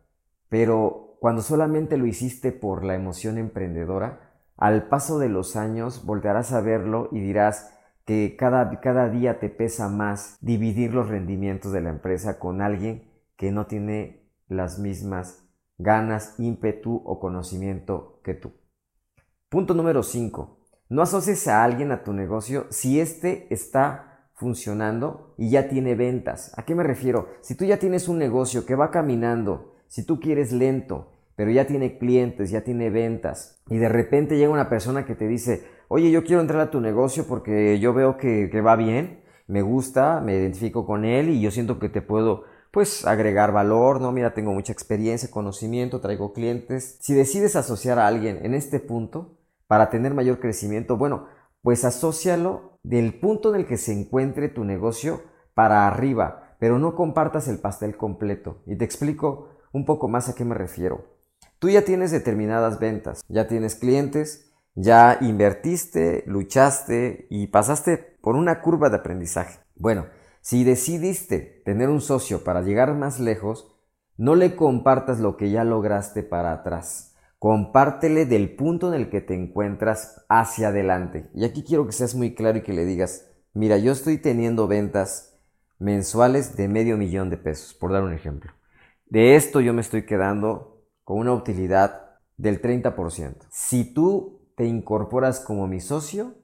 Pero 0.51 1.17
cuando 1.19 1.41
solamente 1.41 1.97
lo 1.97 2.05
hiciste 2.05 2.53
por 2.53 2.85
la 2.85 2.95
emoción 2.95 3.39
emprendedora, 3.39 4.35
al 4.59 4.89
paso 4.89 5.19
de 5.19 5.31
los 5.31 5.57
años 5.57 6.05
voltearás 6.05 6.53
a 6.53 6.61
verlo 6.61 7.09
y 7.11 7.21
dirás 7.21 7.75
que 8.05 8.37
cada, 8.39 8.81
cada 8.81 9.09
día 9.09 9.41
te 9.41 9.49
pesa 9.49 9.89
más 9.89 10.37
dividir 10.43 10.93
los 10.93 11.09
rendimientos 11.09 11.73
de 11.73 11.81
la 11.81 11.89
empresa 11.89 12.39
con 12.39 12.61
alguien 12.61 13.11
que 13.37 13.51
no 13.51 13.67
tiene 13.67 14.27
las 14.47 14.79
mismas 14.79 15.49
ganas, 15.79 16.35
ímpetu 16.39 17.03
o 17.07 17.19
conocimiento 17.19 18.21
que 18.23 18.35
tú. 18.35 18.53
Punto 19.49 19.73
número 19.73 20.03
5. 20.03 20.59
No 20.91 21.01
asocies 21.01 21.49
a 21.49 21.65
alguien 21.65 21.91
a 21.91 22.05
tu 22.05 22.13
negocio 22.13 22.67
si 22.69 23.01
éste 23.01 23.47
está 23.49 24.29
funcionando 24.35 25.33
y 25.39 25.49
ya 25.49 25.71
tiene 25.71 25.95
ventas. 25.95 26.53
¿A 26.59 26.67
qué 26.67 26.75
me 26.75 26.83
refiero? 26.83 27.29
Si 27.41 27.55
tú 27.55 27.65
ya 27.65 27.79
tienes 27.79 28.09
un 28.09 28.19
negocio 28.19 28.67
que 28.67 28.75
va 28.75 28.91
caminando, 28.91 29.77
si 29.87 30.05
tú 30.05 30.21
quieres 30.21 30.53
lento, 30.53 31.15
pero 31.35 31.51
ya 31.51 31.67
tiene 31.67 31.97
clientes, 31.97 32.51
ya 32.51 32.61
tiene 32.61 32.91
ventas, 32.91 33.63
y 33.71 33.79
de 33.79 33.89
repente 33.89 34.37
llega 34.37 34.53
una 34.53 34.69
persona 34.69 35.07
que 35.07 35.15
te 35.15 35.27
dice, 35.27 35.65
oye, 35.89 36.11
yo 36.11 36.25
quiero 36.25 36.43
entrar 36.43 36.61
a 36.61 36.71
tu 36.71 36.83
negocio 36.83 37.25
porque 37.27 37.79
yo 37.81 37.95
veo 37.95 38.19
que, 38.19 38.51
que 38.53 38.61
va 38.61 38.77
bien, 38.77 39.23
me 39.47 39.63
gusta, 39.63 40.21
me 40.21 40.37
identifico 40.37 40.85
con 40.85 41.07
él 41.07 41.31
y 41.31 41.41
yo 41.41 41.51
siento 41.51 41.79
que 41.79 41.89
te 41.89 42.03
puedo 42.03 42.45
pues 42.71 43.07
agregar 43.07 43.53
valor, 43.53 43.99
¿no? 43.99 44.13
Mira, 44.13 44.35
tengo 44.35 44.53
mucha 44.53 44.75
experiencia, 44.75 45.31
conocimiento, 45.31 46.03
traigo 46.03 46.35
clientes. 46.35 46.99
Si 47.01 47.15
decides 47.15 47.57
asociar 47.57 47.99
a 47.99 48.07
alguien 48.07 48.45
en 48.45 48.53
este 48.53 48.79
punto 48.79 49.38
para 49.69 49.91
tener 49.91 50.15
mayor 50.15 50.41
crecimiento, 50.41 50.97
bueno, 50.97 51.29
pues 51.63 51.85
asócialo 51.85 52.79
del 52.83 53.21
punto 53.21 53.55
en 53.55 53.61
el 53.61 53.67
que 53.67 53.77
se 53.77 53.93
encuentre 53.93 54.49
tu 54.49 54.65
negocio 54.65 55.23
para 55.55 55.87
arriba, 55.87 56.57
pero 56.59 56.79
no 56.79 56.97
compartas 56.97 57.47
el 57.47 57.59
pastel 57.59 57.97
completo. 57.97 58.63
Y 58.67 58.77
te 58.77 58.85
explico 58.85 59.51
un 59.73 59.85
poco 59.85 60.09
más 60.09 60.29
a 60.29 60.35
qué 60.35 60.45
me 60.45 60.55
refiero. 60.55 61.19
Tú 61.59 61.69
ya 61.69 61.83
tienes 61.83 62.11
determinadas 62.11 62.79
ventas, 62.79 63.23
ya 63.29 63.47
tienes 63.47 63.75
clientes, 63.75 64.53
ya 64.75 65.19
invertiste, 65.21 66.23
luchaste 66.27 67.27
y 67.31 67.49
pasaste 67.49 68.17
por 68.21 68.37
una 68.37 68.63
curva 68.63 68.91
de 68.91 68.97
aprendizaje. 68.97 69.61
Bueno, 69.75 70.07
si 70.41 70.65
decidiste 70.65 71.63
tener 71.65 71.89
un 71.89 72.01
socio 72.01 72.45
para 72.45 72.63
llegar 72.63 72.95
más 72.95 73.21
lejos, 73.21 73.75
no 74.17 74.35
le 74.35 74.57
compartas 74.57 75.21
lo 75.21 75.37
que 75.37 75.51
ya 75.51 75.65
lograste 75.65 76.23
para 76.23 76.53
atrás. 76.53 77.08
Compártele 77.39 78.27
del 78.27 78.57
punto 78.57 78.93
en 78.93 79.01
el 79.01 79.11
que 79.11 79.21
te 79.21 79.35
encuentras 79.35 80.25
hacia 80.29 80.69
adelante. 80.69 81.31
Y 81.35 81.45
aquí 81.45 81.63
quiero 81.63 81.87
que 81.87 81.93
seas 81.93 82.15
muy 82.15 82.35
claro 82.35 82.59
y 82.59 82.63
que 82.63 82.73
le 82.73 82.85
digas, 82.85 83.31
mira, 83.55 83.79
yo 83.79 83.93
estoy 83.93 84.19
teniendo 84.19 84.67
ventas 84.67 85.39
mensuales 85.79 86.57
de 86.57 86.69
medio 86.69 86.97
millón 86.97 87.31
de 87.31 87.37
pesos, 87.37 87.75
por 87.75 87.93
dar 87.93 88.03
un 88.03 88.13
ejemplo. 88.13 88.53
De 89.07 89.37
esto 89.37 89.61
yo 89.61 89.73
me 89.73 89.81
estoy 89.81 90.05
quedando 90.05 90.85
con 91.05 91.19
una 91.19 91.33
utilidad 91.33 92.19
del 92.37 92.61
30%. 92.61 93.47
Si 93.51 93.95
tú 93.95 94.51
te 94.57 94.65
incorporas 94.65 95.41
como 95.41 95.69
mi 95.69 95.81
socio, 95.81 96.35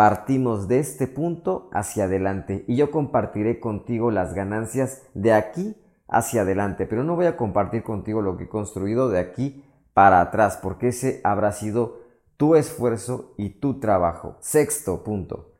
Partimos 0.00 0.66
de 0.66 0.78
este 0.78 1.06
punto 1.06 1.68
hacia 1.74 2.04
adelante 2.04 2.64
y 2.66 2.74
yo 2.76 2.90
compartiré 2.90 3.60
contigo 3.60 4.10
las 4.10 4.32
ganancias 4.32 5.02
de 5.12 5.34
aquí 5.34 5.76
hacia 6.08 6.40
adelante, 6.40 6.86
pero 6.86 7.04
no 7.04 7.16
voy 7.16 7.26
a 7.26 7.36
compartir 7.36 7.82
contigo 7.82 8.22
lo 8.22 8.38
que 8.38 8.44
he 8.44 8.48
construido 8.48 9.10
de 9.10 9.18
aquí 9.18 9.62
para 10.00 10.22
atrás, 10.22 10.58
porque 10.62 10.88
ese 10.88 11.20
habrá 11.24 11.52
sido 11.52 12.00
tu 12.38 12.54
esfuerzo 12.54 13.34
y 13.36 13.60
tu 13.60 13.80
trabajo. 13.80 14.38
Sexto 14.40 15.04
punto. 15.04 15.52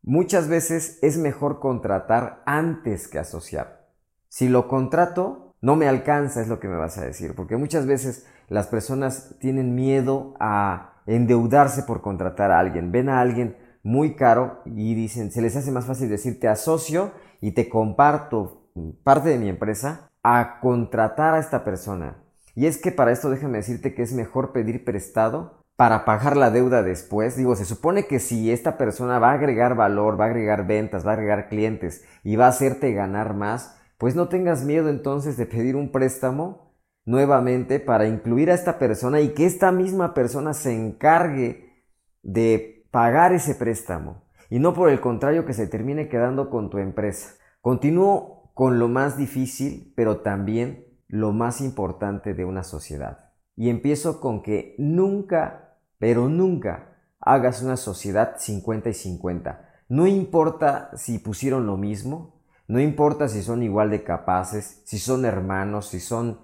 Muchas 0.00 0.46
veces 0.46 1.00
es 1.02 1.18
mejor 1.18 1.58
contratar 1.58 2.40
antes 2.46 3.08
que 3.08 3.18
asociar. 3.18 3.88
Si 4.28 4.48
lo 4.48 4.68
contrato, 4.68 5.56
no 5.60 5.74
me 5.74 5.88
alcanza, 5.88 6.40
es 6.40 6.46
lo 6.46 6.60
que 6.60 6.68
me 6.68 6.76
vas 6.76 6.98
a 6.98 7.04
decir, 7.04 7.34
porque 7.34 7.56
muchas 7.56 7.84
veces 7.84 8.28
las 8.48 8.68
personas 8.68 9.34
tienen 9.40 9.74
miedo 9.74 10.34
a 10.38 11.02
endeudarse 11.06 11.82
por 11.82 12.00
contratar 12.00 12.52
a 12.52 12.60
alguien. 12.60 12.92
Ven 12.92 13.08
a 13.08 13.20
alguien 13.20 13.56
muy 13.82 14.14
caro 14.14 14.62
y 14.66 14.94
dicen, 14.94 15.32
se 15.32 15.42
les 15.42 15.56
hace 15.56 15.72
más 15.72 15.86
fácil 15.86 16.08
decir 16.08 16.38
te 16.38 16.46
asocio 16.46 17.10
y 17.40 17.54
te 17.54 17.68
comparto 17.68 18.70
parte 19.02 19.30
de 19.30 19.38
mi 19.38 19.48
empresa 19.48 20.12
a 20.22 20.60
contratar 20.60 21.34
a 21.34 21.40
esta 21.40 21.64
persona. 21.64 22.22
Y 22.60 22.66
es 22.66 22.76
que 22.76 22.92
para 22.92 23.10
esto 23.10 23.30
déjame 23.30 23.56
decirte 23.56 23.94
que 23.94 24.02
es 24.02 24.12
mejor 24.12 24.52
pedir 24.52 24.84
prestado 24.84 25.64
para 25.76 26.04
pagar 26.04 26.36
la 26.36 26.50
deuda 26.50 26.82
después. 26.82 27.34
Digo, 27.34 27.56
se 27.56 27.64
supone 27.64 28.04
que 28.04 28.18
si 28.18 28.52
esta 28.52 28.76
persona 28.76 29.18
va 29.18 29.30
a 29.30 29.36
agregar 29.36 29.76
valor, 29.76 30.20
va 30.20 30.26
a 30.26 30.28
agregar 30.28 30.66
ventas, 30.66 31.06
va 31.06 31.12
a 31.12 31.14
agregar 31.14 31.48
clientes 31.48 32.04
y 32.22 32.36
va 32.36 32.44
a 32.44 32.48
hacerte 32.50 32.92
ganar 32.92 33.32
más, 33.32 33.80
pues 33.96 34.14
no 34.14 34.28
tengas 34.28 34.62
miedo 34.62 34.90
entonces 34.90 35.38
de 35.38 35.46
pedir 35.46 35.74
un 35.74 35.90
préstamo 35.90 36.74
nuevamente 37.06 37.80
para 37.80 38.06
incluir 38.06 38.50
a 38.50 38.54
esta 38.56 38.78
persona 38.78 39.22
y 39.22 39.30
que 39.30 39.46
esta 39.46 39.72
misma 39.72 40.12
persona 40.12 40.52
se 40.52 40.74
encargue 40.74 41.86
de 42.22 42.86
pagar 42.90 43.32
ese 43.32 43.54
préstamo 43.54 44.24
y 44.50 44.58
no 44.58 44.74
por 44.74 44.90
el 44.90 45.00
contrario 45.00 45.46
que 45.46 45.54
se 45.54 45.66
termine 45.66 46.10
quedando 46.10 46.50
con 46.50 46.68
tu 46.68 46.76
empresa. 46.76 47.36
Continúo 47.62 48.52
con 48.52 48.78
lo 48.78 48.88
más 48.88 49.16
difícil, 49.16 49.94
pero 49.96 50.18
también 50.18 50.89
lo 51.10 51.32
más 51.32 51.60
importante 51.60 52.34
de 52.34 52.44
una 52.44 52.62
sociedad. 52.62 53.30
Y 53.56 53.68
empiezo 53.68 54.20
con 54.20 54.42
que 54.42 54.74
nunca, 54.78 55.76
pero 55.98 56.28
nunca 56.28 56.96
hagas 57.20 57.62
una 57.62 57.76
sociedad 57.76 58.36
50 58.38 58.88
y 58.88 58.94
50. 58.94 59.68
No 59.88 60.06
importa 60.06 60.90
si 60.96 61.18
pusieron 61.18 61.66
lo 61.66 61.76
mismo, 61.76 62.40
no 62.68 62.80
importa 62.80 63.28
si 63.28 63.42
son 63.42 63.62
igual 63.62 63.90
de 63.90 64.04
capaces, 64.04 64.82
si 64.84 64.98
son 64.98 65.24
hermanos, 65.24 65.88
si 65.88 65.98
son 65.98 66.40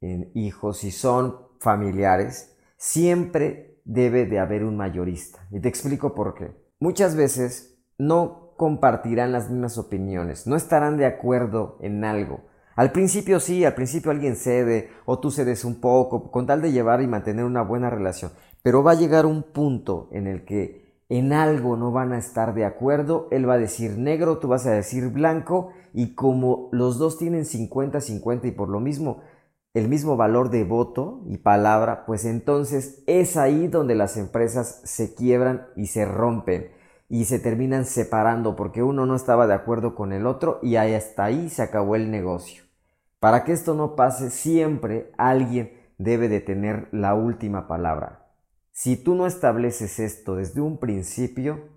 eh, 0.00 0.30
hijos, 0.34 0.78
si 0.78 0.90
son 0.90 1.36
familiares, 1.60 2.56
siempre 2.76 3.80
debe 3.84 4.26
de 4.26 4.40
haber 4.40 4.64
un 4.64 4.76
mayorista. 4.76 5.46
Y 5.52 5.60
te 5.60 5.68
explico 5.68 6.14
por 6.14 6.34
qué. 6.34 6.56
Muchas 6.80 7.14
veces 7.14 7.78
no 7.96 8.54
compartirán 8.56 9.32
las 9.32 9.48
mismas 9.48 9.78
opiniones, 9.78 10.46
no 10.46 10.56
estarán 10.56 10.96
de 10.96 11.06
acuerdo 11.06 11.78
en 11.80 12.04
algo. 12.04 12.49
Al 12.76 12.92
principio 12.92 13.40
sí, 13.40 13.64
al 13.64 13.74
principio 13.74 14.10
alguien 14.10 14.36
cede 14.36 14.90
o 15.04 15.18
tú 15.18 15.30
cedes 15.30 15.64
un 15.64 15.80
poco, 15.80 16.30
con 16.30 16.46
tal 16.46 16.62
de 16.62 16.72
llevar 16.72 17.02
y 17.02 17.06
mantener 17.06 17.44
una 17.44 17.62
buena 17.62 17.90
relación. 17.90 18.32
Pero 18.62 18.82
va 18.82 18.92
a 18.92 18.96
llegar 18.96 19.26
un 19.26 19.42
punto 19.42 20.08
en 20.12 20.26
el 20.26 20.44
que 20.44 21.04
en 21.08 21.32
algo 21.32 21.76
no 21.76 21.90
van 21.90 22.12
a 22.12 22.18
estar 22.18 22.54
de 22.54 22.64
acuerdo, 22.64 23.26
él 23.32 23.48
va 23.48 23.54
a 23.54 23.58
decir 23.58 23.98
negro, 23.98 24.38
tú 24.38 24.48
vas 24.48 24.66
a 24.66 24.72
decir 24.72 25.08
blanco, 25.08 25.70
y 25.92 26.14
como 26.14 26.68
los 26.70 26.98
dos 26.98 27.18
tienen 27.18 27.44
50-50 27.44 28.46
y 28.46 28.50
por 28.52 28.68
lo 28.68 28.80
mismo 28.80 29.22
el 29.72 29.88
mismo 29.88 30.16
valor 30.16 30.50
de 30.50 30.64
voto 30.64 31.20
y 31.26 31.38
palabra, 31.38 32.04
pues 32.04 32.24
entonces 32.24 33.04
es 33.06 33.36
ahí 33.36 33.68
donde 33.68 33.94
las 33.94 34.16
empresas 34.16 34.80
se 34.84 35.14
quiebran 35.14 35.68
y 35.76 35.86
se 35.86 36.04
rompen 36.04 36.70
y 37.10 37.24
se 37.24 37.40
terminan 37.40 37.86
separando 37.86 38.54
porque 38.54 38.84
uno 38.84 39.04
no 39.04 39.16
estaba 39.16 39.48
de 39.48 39.54
acuerdo 39.54 39.96
con 39.96 40.12
el 40.12 40.26
otro 40.26 40.60
y 40.62 40.76
hasta 40.76 41.24
ahí 41.24 41.50
se 41.50 41.60
acabó 41.60 41.96
el 41.96 42.08
negocio. 42.08 42.62
Para 43.18 43.42
que 43.42 43.52
esto 43.52 43.74
no 43.74 43.96
pase, 43.96 44.30
siempre 44.30 45.10
alguien 45.18 45.72
debe 45.98 46.28
de 46.28 46.40
tener 46.40 46.86
la 46.92 47.14
última 47.14 47.66
palabra. 47.66 48.28
Si 48.70 48.96
tú 48.96 49.16
no 49.16 49.26
estableces 49.26 49.98
esto 49.98 50.36
desde 50.36 50.60
un 50.60 50.78
principio, 50.78 51.68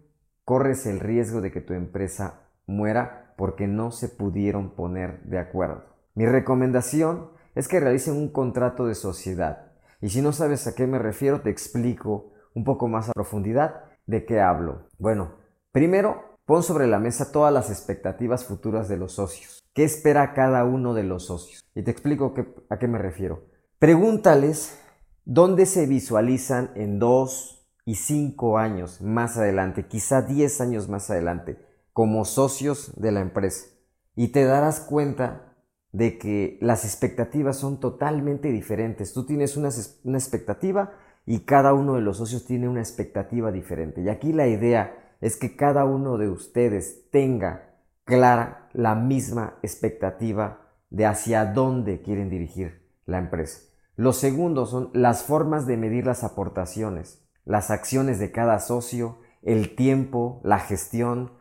corres 0.45 0.85
el 0.85 0.99
riesgo 0.99 1.41
de 1.41 1.51
que 1.51 1.61
tu 1.61 1.73
empresa 1.73 2.41
muera 2.67 3.33
porque 3.35 3.67
no 3.67 3.89
se 3.89 4.09
pudieron 4.09 4.75
poner 4.75 5.23
de 5.23 5.39
acuerdo. 5.39 5.83
Mi 6.13 6.27
recomendación 6.27 7.31
es 7.55 7.67
que 7.67 7.79
realicen 7.79 8.13
un 8.13 8.29
contrato 8.29 8.85
de 8.85 8.93
sociedad. 8.93 9.71
Y 9.99 10.09
si 10.09 10.21
no 10.21 10.31
sabes 10.31 10.67
a 10.67 10.75
qué 10.75 10.85
me 10.85 10.99
refiero, 10.99 11.41
te 11.41 11.49
explico 11.49 12.33
un 12.53 12.63
poco 12.63 12.87
más 12.87 13.09
a 13.09 13.13
profundidad 13.13 13.85
de 14.05 14.25
qué 14.25 14.41
hablo. 14.41 14.87
Bueno, 14.97 15.35
primero, 15.71 16.37
pon 16.45 16.63
sobre 16.63 16.87
la 16.87 16.99
mesa 16.99 17.31
todas 17.31 17.53
las 17.53 17.69
expectativas 17.69 18.45
futuras 18.45 18.87
de 18.87 18.97
los 18.97 19.13
socios. 19.13 19.63
¿Qué 19.73 19.83
espera 19.83 20.33
cada 20.33 20.65
uno 20.65 20.93
de 20.93 21.03
los 21.03 21.25
socios? 21.25 21.63
Y 21.75 21.83
te 21.83 21.91
explico 21.91 22.33
a 22.69 22.77
qué 22.77 22.87
me 22.87 22.99
refiero. 22.99 23.45
Pregúntales 23.79 24.79
dónde 25.25 25.65
se 25.65 25.87
visualizan 25.87 26.71
en 26.75 26.99
dos 26.99 27.67
y 27.85 27.95
cinco 27.95 28.57
años 28.57 29.01
más 29.01 29.37
adelante, 29.37 29.87
quizá 29.87 30.21
diez 30.21 30.61
años 30.61 30.87
más 30.87 31.09
adelante, 31.09 31.57
como 31.91 32.25
socios 32.25 32.93
de 32.95 33.11
la 33.11 33.21
empresa. 33.21 33.67
Y 34.15 34.29
te 34.29 34.45
darás 34.45 34.79
cuenta 34.79 35.53
de 35.91 36.17
que 36.17 36.57
las 36.59 36.85
expectativas 36.85 37.57
son 37.57 37.79
totalmente 37.79 38.51
diferentes. 38.51 39.13
Tú 39.13 39.25
tienes 39.25 39.57
una, 39.57 39.69
expectativa 40.17 40.93
y 41.25 41.41
cada 41.41 41.73
uno 41.73 41.95
de 41.95 42.01
los 42.01 42.17
socios 42.17 42.45
tiene 42.45 42.67
una 42.67 42.81
expectativa 42.81 43.51
diferente. 43.51 44.01
Y 44.01 44.09
aquí 44.09 44.33
la 44.33 44.47
idea 44.47 45.15
es 45.21 45.37
que 45.37 45.55
cada 45.55 45.85
uno 45.85 46.17
de 46.17 46.29
ustedes 46.29 47.09
tenga 47.11 47.75
clara 48.03 48.69
la 48.73 48.95
misma 48.95 49.57
expectativa 49.61 50.73
de 50.89 51.05
hacia 51.05 51.45
dónde 51.45 52.01
quieren 52.01 52.29
dirigir 52.29 52.89
la 53.05 53.19
empresa. 53.19 53.61
Lo 53.95 54.11
segundo 54.11 54.65
son 54.65 54.89
las 54.93 55.23
formas 55.23 55.65
de 55.65 55.77
medir 55.77 56.05
las 56.05 56.23
aportaciones, 56.23 57.25
las 57.45 57.71
acciones 57.71 58.19
de 58.19 58.31
cada 58.31 58.59
socio, 58.59 59.19
el 59.41 59.75
tiempo, 59.75 60.41
la 60.43 60.59
gestión. 60.59 61.33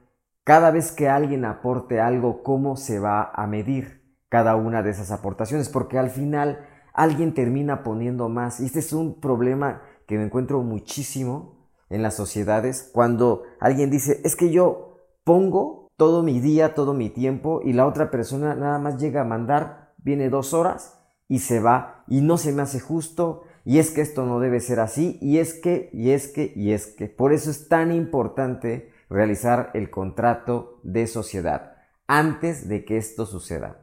Cada 0.44 0.70
vez 0.70 0.92
que 0.92 1.08
alguien 1.08 1.44
aporte 1.44 2.00
algo, 2.00 2.42
¿cómo 2.42 2.76
se 2.76 2.98
va 2.98 3.30
a 3.34 3.46
medir? 3.46 4.02
cada 4.32 4.56
una 4.56 4.82
de 4.82 4.88
esas 4.88 5.10
aportaciones, 5.10 5.68
porque 5.68 5.98
al 5.98 6.08
final 6.08 6.66
alguien 6.92 7.34
termina 7.34 7.82
poniendo 7.82 8.28
más. 8.28 8.60
Y 8.60 8.66
este 8.66 8.80
es 8.80 8.92
un 8.92 9.20
problema 9.20 9.82
que 10.06 10.18
me 10.18 10.24
encuentro 10.24 10.62
muchísimo 10.62 11.62
en 11.92 12.02
las 12.02 12.14
sociedades, 12.14 12.90
cuando 12.92 13.42
alguien 13.60 13.90
dice, 13.90 14.20
es 14.24 14.34
que 14.34 14.50
yo 14.50 14.96
pongo 15.24 15.90
todo 15.98 16.22
mi 16.22 16.40
día, 16.40 16.74
todo 16.74 16.94
mi 16.94 17.10
tiempo, 17.10 17.60
y 17.62 17.74
la 17.74 17.86
otra 17.86 18.10
persona 18.10 18.54
nada 18.54 18.78
más 18.78 18.98
llega 18.98 19.20
a 19.20 19.26
mandar, 19.26 19.92
viene 19.98 20.30
dos 20.30 20.54
horas 20.54 20.98
y 21.28 21.40
se 21.40 21.60
va, 21.60 22.04
y 22.08 22.22
no 22.22 22.38
se 22.38 22.52
me 22.52 22.62
hace 22.62 22.80
justo, 22.80 23.42
y 23.64 23.78
es 23.78 23.90
que 23.90 24.00
esto 24.00 24.24
no 24.24 24.40
debe 24.40 24.60
ser 24.60 24.80
así, 24.80 25.18
y 25.20 25.38
es 25.38 25.54
que, 25.54 25.90
y 25.92 26.10
es 26.10 26.28
que, 26.28 26.52
y 26.56 26.72
es 26.72 26.86
que. 26.86 27.08
Por 27.08 27.32
eso 27.32 27.50
es 27.50 27.68
tan 27.68 27.92
importante 27.92 28.90
realizar 29.08 29.70
el 29.74 29.90
contrato 29.90 30.80
de 30.82 31.06
sociedad 31.06 31.76
antes 32.06 32.68
de 32.68 32.84
que 32.84 32.96
esto 32.96 33.26
suceda. 33.26 33.81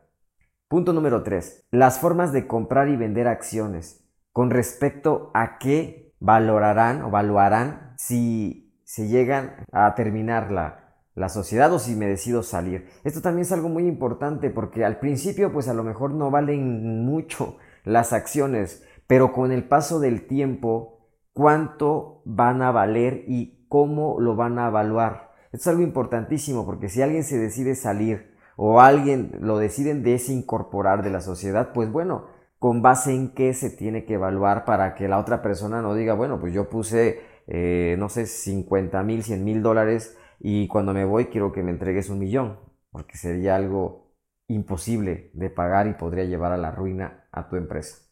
Punto 0.69 0.93
número 0.93 1.23
3. 1.23 1.65
Las 1.71 1.97
formas 1.97 2.31
de 2.31 2.45
comprar 2.45 2.89
y 2.89 2.95
vender 2.95 3.27
acciones. 3.27 4.05
Con 4.31 4.51
respecto 4.51 5.31
a 5.33 5.57
qué 5.57 6.13
valorarán 6.19 7.01
o 7.01 7.09
valuarán 7.09 7.95
si 7.97 8.79
se 8.83 9.07
llegan 9.07 9.65
a 9.71 9.95
terminar 9.95 10.51
la, 10.51 10.93
la 11.15 11.27
sociedad 11.29 11.73
o 11.73 11.79
si 11.79 11.95
me 11.95 12.05
decido 12.05 12.43
salir. 12.43 12.87
Esto 13.03 13.19
también 13.19 13.47
es 13.47 13.51
algo 13.51 13.67
muy 13.67 13.87
importante 13.87 14.51
porque 14.51 14.85
al 14.85 14.99
principio 14.99 15.51
pues 15.51 15.67
a 15.67 15.73
lo 15.73 15.83
mejor 15.83 16.13
no 16.13 16.29
valen 16.29 17.03
mucho 17.03 17.57
las 17.83 18.13
acciones, 18.13 18.83
pero 19.07 19.33
con 19.33 19.51
el 19.51 19.67
paso 19.67 19.99
del 19.99 20.27
tiempo, 20.27 20.99
cuánto 21.33 22.21
van 22.25 22.61
a 22.61 22.69
valer 22.69 23.23
y 23.27 23.65
cómo 23.69 24.19
lo 24.19 24.35
van 24.35 24.59
a 24.59 24.67
evaluar. 24.67 25.31
Esto 25.51 25.63
es 25.63 25.67
algo 25.69 25.81
importantísimo 25.81 26.63
porque 26.63 26.89
si 26.89 27.01
alguien 27.01 27.23
se 27.23 27.39
decide 27.39 27.73
salir 27.73 28.37
o 28.61 28.81
alguien 28.81 29.31
lo 29.39 29.57
deciden 29.57 30.03
desincorporar 30.03 31.01
de 31.01 31.09
la 31.09 31.21
sociedad, 31.21 31.71
pues 31.73 31.89
bueno, 31.89 32.25
con 32.57 32.81
base 32.81 33.15
en 33.15 33.33
qué 33.33 33.53
se 33.53 33.69
tiene 33.69 34.03
que 34.03 34.15
evaluar 34.15 34.65
para 34.65 34.95
que 34.95 35.07
la 35.07 35.17
otra 35.17 35.41
persona 35.41 35.81
no 35.81 35.95
diga, 35.95 36.13
bueno, 36.13 36.41
pues 36.41 36.53
yo 36.53 36.69
puse, 36.69 37.21
eh, 37.47 37.95
no 37.97 38.09
sé, 38.09 38.25
50 38.25 39.01
mil, 39.03 39.23
100 39.23 39.45
mil 39.45 39.63
dólares 39.63 40.17
y 40.41 40.67
cuando 40.67 40.93
me 40.93 41.05
voy 41.05 41.27
quiero 41.27 41.53
que 41.53 41.63
me 41.63 41.71
entregues 41.71 42.09
un 42.09 42.19
millón, 42.19 42.59
porque 42.91 43.15
sería 43.15 43.55
algo 43.55 44.11
imposible 44.49 45.31
de 45.35 45.49
pagar 45.49 45.87
y 45.87 45.93
podría 45.93 46.25
llevar 46.25 46.51
a 46.51 46.57
la 46.57 46.71
ruina 46.71 47.29
a 47.31 47.47
tu 47.47 47.55
empresa. 47.55 48.09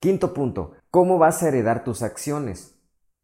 Quinto 0.00 0.32
punto, 0.32 0.76
¿cómo 0.90 1.18
vas 1.18 1.42
a 1.42 1.48
heredar 1.48 1.84
tus 1.84 2.02
acciones? 2.02 2.80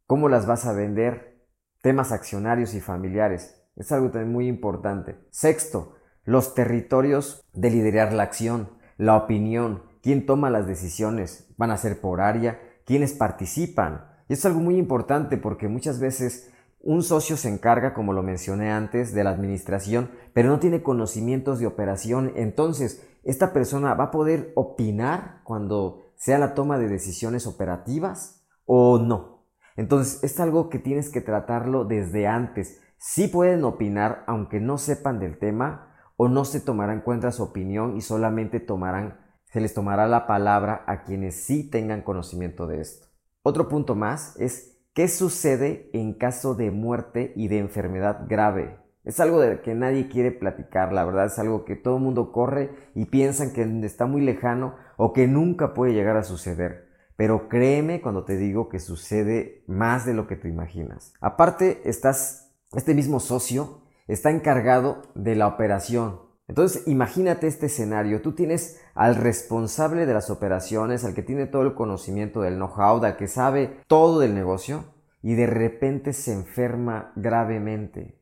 ¿Cómo 0.06 0.28
las 0.28 0.44
vas 0.44 0.66
a 0.66 0.74
vender? 0.74 1.42
Temas 1.80 2.12
accionarios 2.12 2.74
y 2.74 2.82
familiares. 2.82 3.64
Es 3.76 3.92
algo 3.92 4.10
también 4.10 4.30
muy 4.30 4.46
importante. 4.46 5.16
Sexto, 5.30 5.94
los 6.30 6.54
territorios 6.54 7.44
de 7.54 7.70
liderar 7.70 8.12
la 8.12 8.22
acción, 8.22 8.68
la 8.98 9.16
opinión, 9.16 9.82
quién 10.00 10.26
toma 10.26 10.48
las 10.48 10.64
decisiones, 10.64 11.52
van 11.56 11.72
a 11.72 11.76
ser 11.76 12.00
por 12.00 12.20
área, 12.20 12.60
quiénes 12.86 13.14
participan. 13.14 14.04
Y 14.28 14.34
es 14.34 14.46
algo 14.46 14.60
muy 14.60 14.76
importante 14.76 15.38
porque 15.38 15.66
muchas 15.66 15.98
veces 15.98 16.52
un 16.78 17.02
socio 17.02 17.36
se 17.36 17.48
encarga, 17.48 17.94
como 17.94 18.12
lo 18.12 18.22
mencioné 18.22 18.70
antes, 18.70 19.12
de 19.12 19.24
la 19.24 19.30
administración, 19.30 20.12
pero 20.32 20.50
no 20.50 20.60
tiene 20.60 20.84
conocimientos 20.84 21.58
de 21.58 21.66
operación. 21.66 22.32
Entonces, 22.36 23.04
esta 23.24 23.52
persona 23.52 23.94
va 23.94 24.04
a 24.04 24.10
poder 24.12 24.52
opinar 24.54 25.40
cuando 25.42 26.12
sea 26.14 26.38
la 26.38 26.54
toma 26.54 26.78
de 26.78 26.86
decisiones 26.86 27.44
operativas 27.48 28.46
o 28.66 29.00
no. 29.00 29.46
Entonces, 29.74 30.22
es 30.22 30.38
algo 30.38 30.68
que 30.68 30.78
tienes 30.78 31.10
que 31.10 31.22
tratarlo 31.22 31.84
desde 31.84 32.28
antes. 32.28 32.80
Sí 32.98 33.26
pueden 33.26 33.64
opinar 33.64 34.22
aunque 34.28 34.60
no 34.60 34.78
sepan 34.78 35.18
del 35.18 35.36
tema 35.36 35.89
o 36.22 36.28
no 36.28 36.44
se 36.44 36.60
tomará 36.60 36.92
en 36.92 37.00
cuenta 37.00 37.32
su 37.32 37.42
opinión 37.42 37.96
y 37.96 38.02
solamente 38.02 38.60
tomarán 38.60 39.16
se 39.46 39.62
les 39.62 39.72
tomará 39.72 40.06
la 40.06 40.26
palabra 40.26 40.84
a 40.86 41.02
quienes 41.02 41.34
sí 41.46 41.64
tengan 41.70 42.02
conocimiento 42.02 42.66
de 42.66 42.82
esto. 42.82 43.06
Otro 43.42 43.70
punto 43.70 43.94
más 43.94 44.38
es 44.38 44.76
qué 44.92 45.08
sucede 45.08 45.88
en 45.94 46.12
caso 46.12 46.54
de 46.54 46.70
muerte 46.70 47.32
y 47.36 47.48
de 47.48 47.56
enfermedad 47.56 48.26
grave. 48.28 48.76
Es 49.02 49.18
algo 49.18 49.40
de 49.40 49.62
que 49.62 49.74
nadie 49.74 50.08
quiere 50.08 50.30
platicar, 50.30 50.92
la 50.92 51.06
verdad 51.06 51.24
es 51.24 51.38
algo 51.38 51.64
que 51.64 51.74
todo 51.74 51.96
el 51.96 52.02
mundo 52.02 52.32
corre 52.32 52.70
y 52.94 53.06
piensan 53.06 53.54
que 53.54 53.62
está 53.86 54.04
muy 54.04 54.20
lejano 54.20 54.74
o 54.98 55.14
que 55.14 55.26
nunca 55.26 55.72
puede 55.72 55.94
llegar 55.94 56.18
a 56.18 56.22
suceder. 56.22 56.90
Pero 57.16 57.48
créeme 57.48 58.02
cuando 58.02 58.24
te 58.26 58.36
digo 58.36 58.68
que 58.68 58.78
sucede 58.78 59.64
más 59.66 60.04
de 60.04 60.12
lo 60.12 60.26
que 60.26 60.36
te 60.36 60.50
imaginas. 60.50 61.14
Aparte, 61.22 61.80
estás, 61.88 62.52
este 62.72 62.94
mismo 62.94 63.20
socio 63.20 63.80
está 64.12 64.30
encargado 64.30 65.02
de 65.14 65.36
la 65.36 65.46
operación, 65.46 66.30
entonces, 66.50 66.88
imagínate 66.88 67.46
este 67.46 67.66
escenario. 67.66 68.22
Tú 68.22 68.32
tienes 68.32 68.80
al 68.94 69.14
responsable 69.14 70.04
de 70.04 70.12
las 70.12 70.30
operaciones, 70.30 71.04
al 71.04 71.14
que 71.14 71.22
tiene 71.22 71.46
todo 71.46 71.62
el 71.62 71.74
conocimiento 71.74 72.40
del 72.40 72.56
know-how, 72.56 73.04
al 73.04 73.16
que 73.16 73.28
sabe 73.28 73.78
todo 73.86 74.18
del 74.18 74.34
negocio, 74.34 74.86
y 75.22 75.34
de 75.34 75.46
repente 75.46 76.12
se 76.12 76.32
enferma 76.32 77.12
gravemente. 77.14 78.20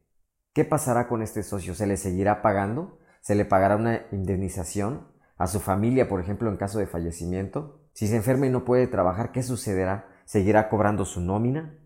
¿Qué 0.53 0.67
pasará 0.67 1.09
con 1.09 1.23
este 1.23 1.43
socio? 1.43 1.75
¿Se 1.75 1.87
le 1.87 1.97
seguirá 1.97 2.43
pagando? 2.43 2.99
¿Se 3.23 3.35
le 3.35 3.47
pagará 3.47 3.77
una 3.77 4.03
indemnización? 4.13 5.09
¿A 5.39 5.47
su 5.47 5.59
familia, 5.59 6.07
por 6.07 6.21
ejemplo, 6.21 6.51
en 6.51 6.59
caso 6.59 6.79
de 6.79 6.87
fallecimiento? 6.87 7.81
Si 7.95 8.09
se 8.09 8.17
enferma 8.17 8.47
y 8.47 8.51
no 8.51 8.67
puede 8.67 8.89
trabajar, 8.89 9.33
¿qué 9.33 9.43
sucederá? 9.43 10.07
¿Seguirá 10.27 10.69
cobrando 10.69 11.07
su 11.07 11.23
nómina? 11.23 11.79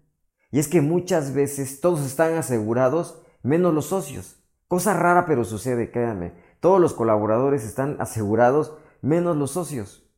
Y 0.50 0.58
es 0.58 0.66
que 0.66 0.80
muchas 0.80 1.34
veces 1.34 1.80
todos 1.80 2.04
están 2.04 2.34
asegurados 2.34 3.22
menos 3.42 3.74
los 3.74 3.86
socios. 3.86 4.42
Cosa 4.68 4.94
rara 4.94 5.26
pero 5.26 5.44
sucede, 5.44 5.90
créanme. 5.90 6.32
Todos 6.60 6.80
los 6.80 6.94
colaboradores 6.94 7.64
están 7.64 7.96
asegurados 8.00 8.76
menos 9.02 9.36
los 9.36 9.50
socios. 9.50 10.08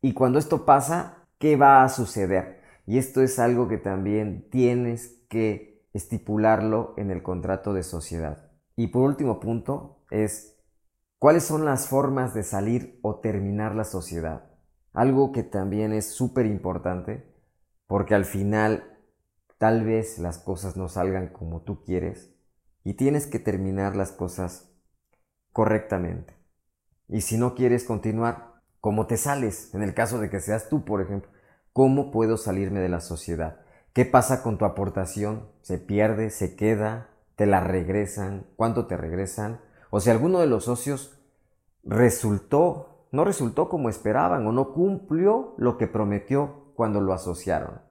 Y 0.00 0.12
cuando 0.12 0.38
esto 0.38 0.64
pasa, 0.64 1.26
¿qué 1.38 1.56
va 1.56 1.82
a 1.82 1.88
suceder? 1.88 2.60
Y 2.86 2.98
esto 2.98 3.22
es 3.22 3.38
algo 3.38 3.68
que 3.68 3.78
también 3.78 4.48
tienes 4.50 5.24
que 5.28 5.84
estipularlo 5.92 6.94
en 6.96 7.10
el 7.10 7.22
contrato 7.22 7.74
de 7.74 7.82
sociedad. 7.82 8.50
Y 8.76 8.88
por 8.88 9.02
último 9.02 9.40
punto 9.40 10.04
es, 10.10 10.56
¿cuáles 11.18 11.44
son 11.44 11.64
las 11.64 11.88
formas 11.88 12.34
de 12.34 12.44
salir 12.44 13.00
o 13.02 13.16
terminar 13.16 13.74
la 13.74 13.84
sociedad? 13.84 14.44
Algo 14.92 15.32
que 15.32 15.42
también 15.42 15.92
es 15.92 16.12
súper 16.12 16.46
importante 16.46 17.34
porque 17.86 18.14
al 18.14 18.24
final 18.24 18.96
tal 19.58 19.84
vez 19.84 20.18
las 20.18 20.38
cosas 20.38 20.76
no 20.76 20.88
salgan 20.88 21.28
como 21.28 21.62
tú 21.62 21.82
quieres 21.82 22.37
y 22.88 22.94
tienes 22.94 23.26
que 23.26 23.38
terminar 23.38 23.96
las 23.96 24.12
cosas 24.12 24.72
correctamente. 25.52 26.34
Y 27.06 27.20
si 27.20 27.36
no 27.36 27.54
quieres 27.54 27.84
continuar, 27.84 28.62
¿cómo 28.80 29.06
te 29.06 29.18
sales? 29.18 29.74
En 29.74 29.82
el 29.82 29.92
caso 29.92 30.18
de 30.18 30.30
que 30.30 30.40
seas 30.40 30.70
tú, 30.70 30.86
por 30.86 31.02
ejemplo, 31.02 31.30
¿cómo 31.74 32.10
puedo 32.10 32.38
salirme 32.38 32.80
de 32.80 32.88
la 32.88 33.02
sociedad? 33.02 33.60
¿Qué 33.92 34.06
pasa 34.06 34.42
con 34.42 34.56
tu 34.56 34.64
aportación? 34.64 35.50
¿Se 35.60 35.76
pierde? 35.76 36.30
¿Se 36.30 36.56
queda? 36.56 37.10
¿Te 37.36 37.44
la 37.44 37.60
regresan? 37.60 38.46
¿Cuánto 38.56 38.86
te 38.86 38.96
regresan? 38.96 39.60
O 39.90 40.00
si 40.00 40.08
alguno 40.08 40.40
de 40.40 40.46
los 40.46 40.64
socios 40.64 41.20
resultó, 41.84 43.06
no 43.12 43.26
resultó 43.26 43.68
como 43.68 43.90
esperaban 43.90 44.46
o 44.46 44.52
no 44.52 44.72
cumplió 44.72 45.52
lo 45.58 45.76
que 45.76 45.88
prometió 45.88 46.72
cuando 46.74 47.02
lo 47.02 47.12
asociaron. 47.12 47.82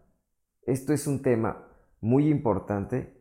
Esto 0.63 0.91
es 0.91 1.05
un 1.05 1.21
tema 1.21 1.67
muy 2.01 2.29
importante 2.29 3.16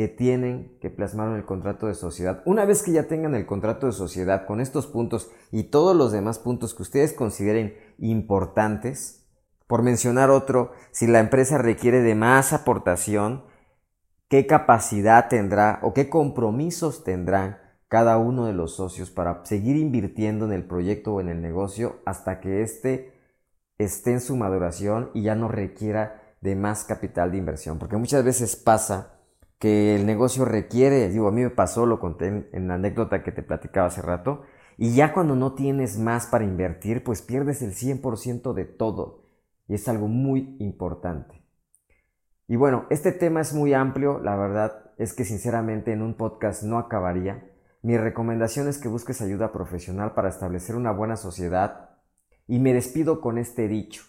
que 0.00 0.08
tienen 0.08 0.78
que 0.80 0.88
plasmar 0.88 1.28
en 1.28 1.34
el 1.34 1.44
contrato 1.44 1.86
de 1.86 1.92
sociedad. 1.92 2.40
Una 2.46 2.64
vez 2.64 2.82
que 2.82 2.90
ya 2.90 3.02
tengan 3.02 3.34
el 3.34 3.44
contrato 3.44 3.84
de 3.84 3.92
sociedad 3.92 4.46
con 4.46 4.62
estos 4.62 4.86
puntos 4.86 5.30
y 5.52 5.64
todos 5.64 5.94
los 5.94 6.10
demás 6.10 6.38
puntos 6.38 6.72
que 6.72 6.80
ustedes 6.80 7.12
consideren 7.12 7.76
importantes, 7.98 9.26
por 9.66 9.82
mencionar 9.82 10.30
otro, 10.30 10.72
si 10.90 11.06
la 11.06 11.18
empresa 11.18 11.58
requiere 11.58 12.00
de 12.00 12.14
más 12.14 12.54
aportación, 12.54 13.44
qué 14.28 14.46
capacidad 14.46 15.28
tendrá 15.28 15.80
o 15.82 15.92
qué 15.92 16.08
compromisos 16.08 17.04
tendrán 17.04 17.58
cada 17.88 18.16
uno 18.16 18.46
de 18.46 18.54
los 18.54 18.76
socios 18.76 19.10
para 19.10 19.44
seguir 19.44 19.76
invirtiendo 19.76 20.46
en 20.46 20.52
el 20.52 20.64
proyecto 20.64 21.12
o 21.12 21.20
en 21.20 21.28
el 21.28 21.42
negocio 21.42 22.00
hasta 22.06 22.40
que 22.40 22.62
éste 22.62 23.12
esté 23.76 24.12
en 24.12 24.22
su 24.22 24.34
maduración 24.34 25.10
y 25.12 25.24
ya 25.24 25.34
no 25.34 25.48
requiera 25.48 26.22
de 26.40 26.56
más 26.56 26.84
capital 26.84 27.32
de 27.32 27.36
inversión. 27.36 27.78
Porque 27.78 27.98
muchas 27.98 28.24
veces 28.24 28.56
pasa 28.56 29.19
que 29.60 29.94
el 29.94 30.06
negocio 30.06 30.46
requiere, 30.46 31.10
digo, 31.10 31.28
a 31.28 31.32
mí 31.32 31.42
me 31.42 31.50
pasó, 31.50 31.84
lo 31.84 32.00
conté 32.00 32.48
en, 32.50 32.66
la 32.66 32.74
anécdota 32.74 33.22
que 33.22 33.30
te 33.30 33.42
platicaba 33.42 33.88
hace 33.88 34.00
rato, 34.00 34.42
y 34.78 34.94
ya 34.94 35.12
cuando 35.12 35.36
no 35.36 35.54
tienes 35.54 35.98
más 35.98 36.26
para 36.26 36.44
invertir, 36.44 37.04
pues 37.04 37.20
pierdes 37.20 37.60
el 37.60 37.74
100% 37.74 38.54
de 38.54 38.64
todo, 38.64 39.26
y 39.68 39.74
es 39.74 39.86
algo 39.86 40.08
muy 40.08 40.56
importante. 40.60 41.44
Y 42.48 42.56
bueno, 42.56 42.86
este 42.88 43.12
tema 43.12 43.42
es 43.42 43.52
muy 43.52 43.74
amplio, 43.74 44.18
la 44.18 44.34
verdad 44.34 44.92
es 44.96 45.12
que 45.12 45.26
sinceramente 45.26 45.92
en 45.92 46.00
un 46.00 46.14
podcast 46.14 46.62
no 46.62 46.78
acabaría. 46.78 47.46
Mi 47.82 47.98
recomendación 47.98 48.66
es 48.66 48.78
que 48.78 48.88
busques 48.88 49.20
ayuda 49.20 49.52
profesional 49.52 50.14
para 50.14 50.30
establecer 50.30 50.74
una 50.74 50.90
buena 50.90 51.16
sociedad 51.16 51.90
y 52.46 52.58
me 52.60 52.72
despido 52.72 53.20
con 53.20 53.36
este 53.36 53.68
dicho. 53.68 54.02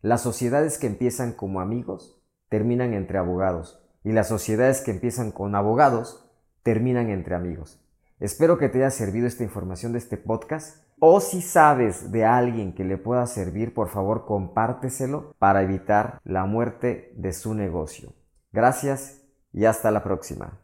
Las 0.00 0.22
sociedades 0.22 0.78
que 0.78 0.86
empiezan 0.86 1.32
como 1.32 1.60
amigos 1.60 2.22
terminan 2.48 2.94
entre 2.94 3.18
abogados 3.18 3.82
y 4.04 4.12
las 4.12 4.28
sociedades 4.28 4.80
que 4.80 4.90
empiezan 4.90 5.30
con 5.30 5.54
abogados 5.54 6.24
terminan 6.62 7.10
entre 7.10 7.34
amigos. 7.34 7.78
Espero 8.20 8.58
que 8.58 8.68
te 8.68 8.78
haya 8.78 8.90
servido 8.90 9.26
esta 9.26 9.42
información 9.42 9.92
de 9.92 9.98
este 9.98 10.16
podcast 10.16 10.76
o 11.00 11.20
si 11.20 11.42
sabes 11.42 12.12
de 12.12 12.24
alguien 12.24 12.72
que 12.72 12.84
le 12.84 12.96
pueda 12.96 13.26
servir, 13.26 13.74
por 13.74 13.90
favor 13.90 14.24
compárteselo 14.24 15.34
para 15.40 15.62
evitar 15.62 16.20
la 16.24 16.44
muerte 16.44 17.12
de 17.16 17.32
su 17.32 17.54
negocio. 17.54 18.14
Gracias 18.52 19.22
y 19.52 19.64
hasta 19.64 19.90
la 19.90 20.04
próxima. 20.04 20.60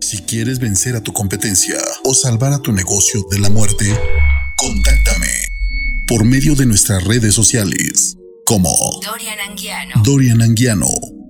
Si 0.00 0.22
quieres 0.24 0.58
vencer 0.58 0.94
a 0.96 1.00
tu 1.00 1.14
competencia 1.14 1.78
o 2.04 2.12
salvar 2.12 2.52
a 2.52 2.58
tu 2.58 2.72
negocio 2.72 3.22
de 3.30 3.38
la 3.38 3.48
muerte, 3.48 3.86
contáctame 4.58 5.28
por 6.06 6.24
medio 6.24 6.54
de 6.54 6.66
nuestras 6.66 7.04
redes 7.04 7.34
sociales 7.34 8.16
como 8.44 8.70
Dorian 9.02 9.40
Anguiano. 9.40 10.02
Dorian 10.04 10.42
Anguiano 10.42 11.17